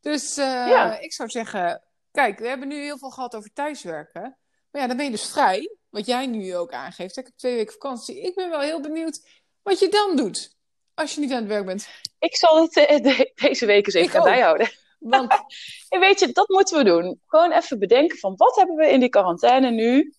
[0.00, 0.98] Dus eh, Ja.
[0.98, 4.38] ik zou zeggen, kijk, we hebben nu heel veel gehad over thuiswerken.
[4.70, 5.76] Maar ja, dan ben je dus vrij.
[5.88, 7.16] Wat jij nu ook aangeeft.
[7.16, 8.20] Ik heb twee weken vakantie.
[8.20, 9.28] Ik ben wel heel benieuwd
[9.66, 10.54] wat je dan doet.
[10.94, 11.88] Als je niet aan het werk bent.
[12.18, 14.26] Ik zal het eh, de- deze week eens even Ik gaan ook.
[14.26, 14.70] bijhouden.
[14.98, 15.32] Want
[15.88, 17.20] En weet je, dat moeten we doen.
[17.26, 20.14] Gewoon even bedenken van wat hebben we in die quarantaine nu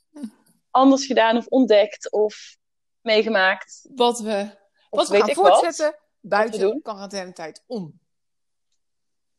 [0.71, 2.55] anders gedaan of ontdekt of
[3.01, 3.87] meegemaakt.
[3.95, 4.49] wat we,
[4.89, 5.35] Of wat we gaan wat.
[5.35, 6.81] voortzetten buiten doen.
[6.81, 7.99] quarantainetijd om.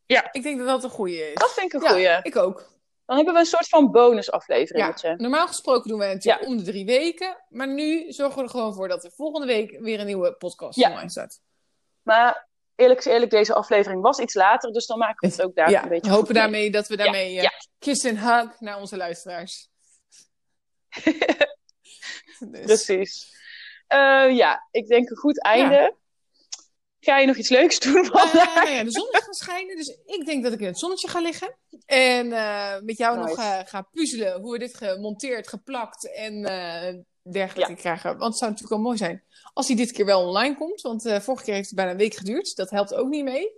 [0.05, 0.27] Ja.
[0.31, 1.33] Ik denk dat dat een goede is.
[1.33, 2.19] Dat vind ik een ja, goeie.
[2.21, 2.69] ik ook.
[3.09, 5.07] Dan hebben we een soort van bonusafleveringetje.
[5.07, 7.43] Ja, normaal gesproken doen het natuurlijk om de drie weken.
[7.49, 10.79] Maar nu zorgen we er gewoon voor dat er volgende week weer een nieuwe podcast
[10.79, 10.89] Ja.
[10.89, 11.41] online staat.
[12.01, 14.71] Maar eerlijk is eerlijk, deze aflevering was iets later.
[14.71, 16.41] Dus dan maken we het ook daar ja, een beetje we hopen mee.
[16.41, 17.51] daarmee dat we daarmee eh ja.
[17.79, 19.69] kiss en hug naar onze luisteraars.
[22.51, 23.37] dus, Precies.
[23.87, 25.95] Eh, ja, ik denk een goed einde.
[26.99, 28.69] Ga je nog iets leuks doen vandaag?
[28.69, 31.19] ja, de zon is gaan schijnen, dus ik denk dat ik in het zonnetje ga
[31.19, 31.57] liggen.
[31.85, 33.29] En eh, met jou Nice.
[33.29, 38.09] nog eh, ga puzzelen hoe we dit gemonteerd, geplakt en eh, dergelijke krijgen.
[38.09, 39.23] Want het zou natuurlijk wel mooi zijn
[39.53, 40.81] als hij dit keer wel online komt.
[40.81, 42.55] Want vorige keer heeft het bijna een week geduurd.
[42.55, 43.57] Dat helpt ook niet mee.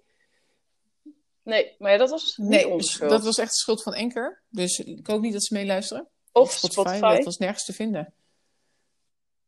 [1.44, 3.12] Nee, maar ja, dat was niet Nee, onze schuld.
[3.12, 4.42] dat was echt de schuld van Anchor.
[4.50, 6.08] Dus ik hoop niet dat ze meeluisteren.
[6.32, 7.00] Of Spotify.
[7.00, 8.14] Dat was nergens te vinden.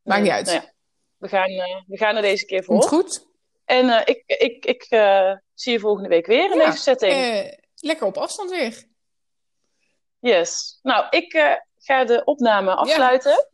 [0.02, 0.46] Maakt niet uit.
[0.46, 0.72] Nou ja,
[1.16, 1.50] we, gaan,
[1.86, 2.98] we gaan er deze keer Komt voor.
[2.98, 3.26] goed.
[3.64, 7.12] En eh, ik, ik, ik eh, zie je volgende week weer in Ja, deze setting.
[7.12, 8.84] Eh, lekker op afstand weer.
[10.20, 10.78] Yes.
[10.82, 13.48] Nou, ik eh, ga de opname afsluiten.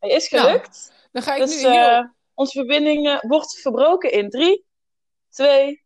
[0.00, 0.92] Hij is Nou, gelukt.
[1.12, 2.10] Dan ga ik dus nu heel...
[2.34, 4.64] onze verbinding wordt verbroken in 3,
[5.30, 5.84] 2,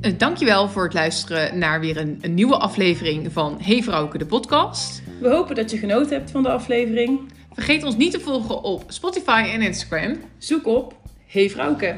[0.00, 4.26] Eh, Dankjewel voor het luisteren naar weer een, een nieuwe aflevering van Hey Vrouwke, de
[4.26, 5.02] podcast.
[5.20, 7.20] We hopen dat je genoten hebt van de aflevering.
[7.52, 10.16] Vergeet ons niet te volgen op Spotify en Instagram.
[10.38, 10.96] Zoek op
[11.26, 11.96] Hey Vrouwke.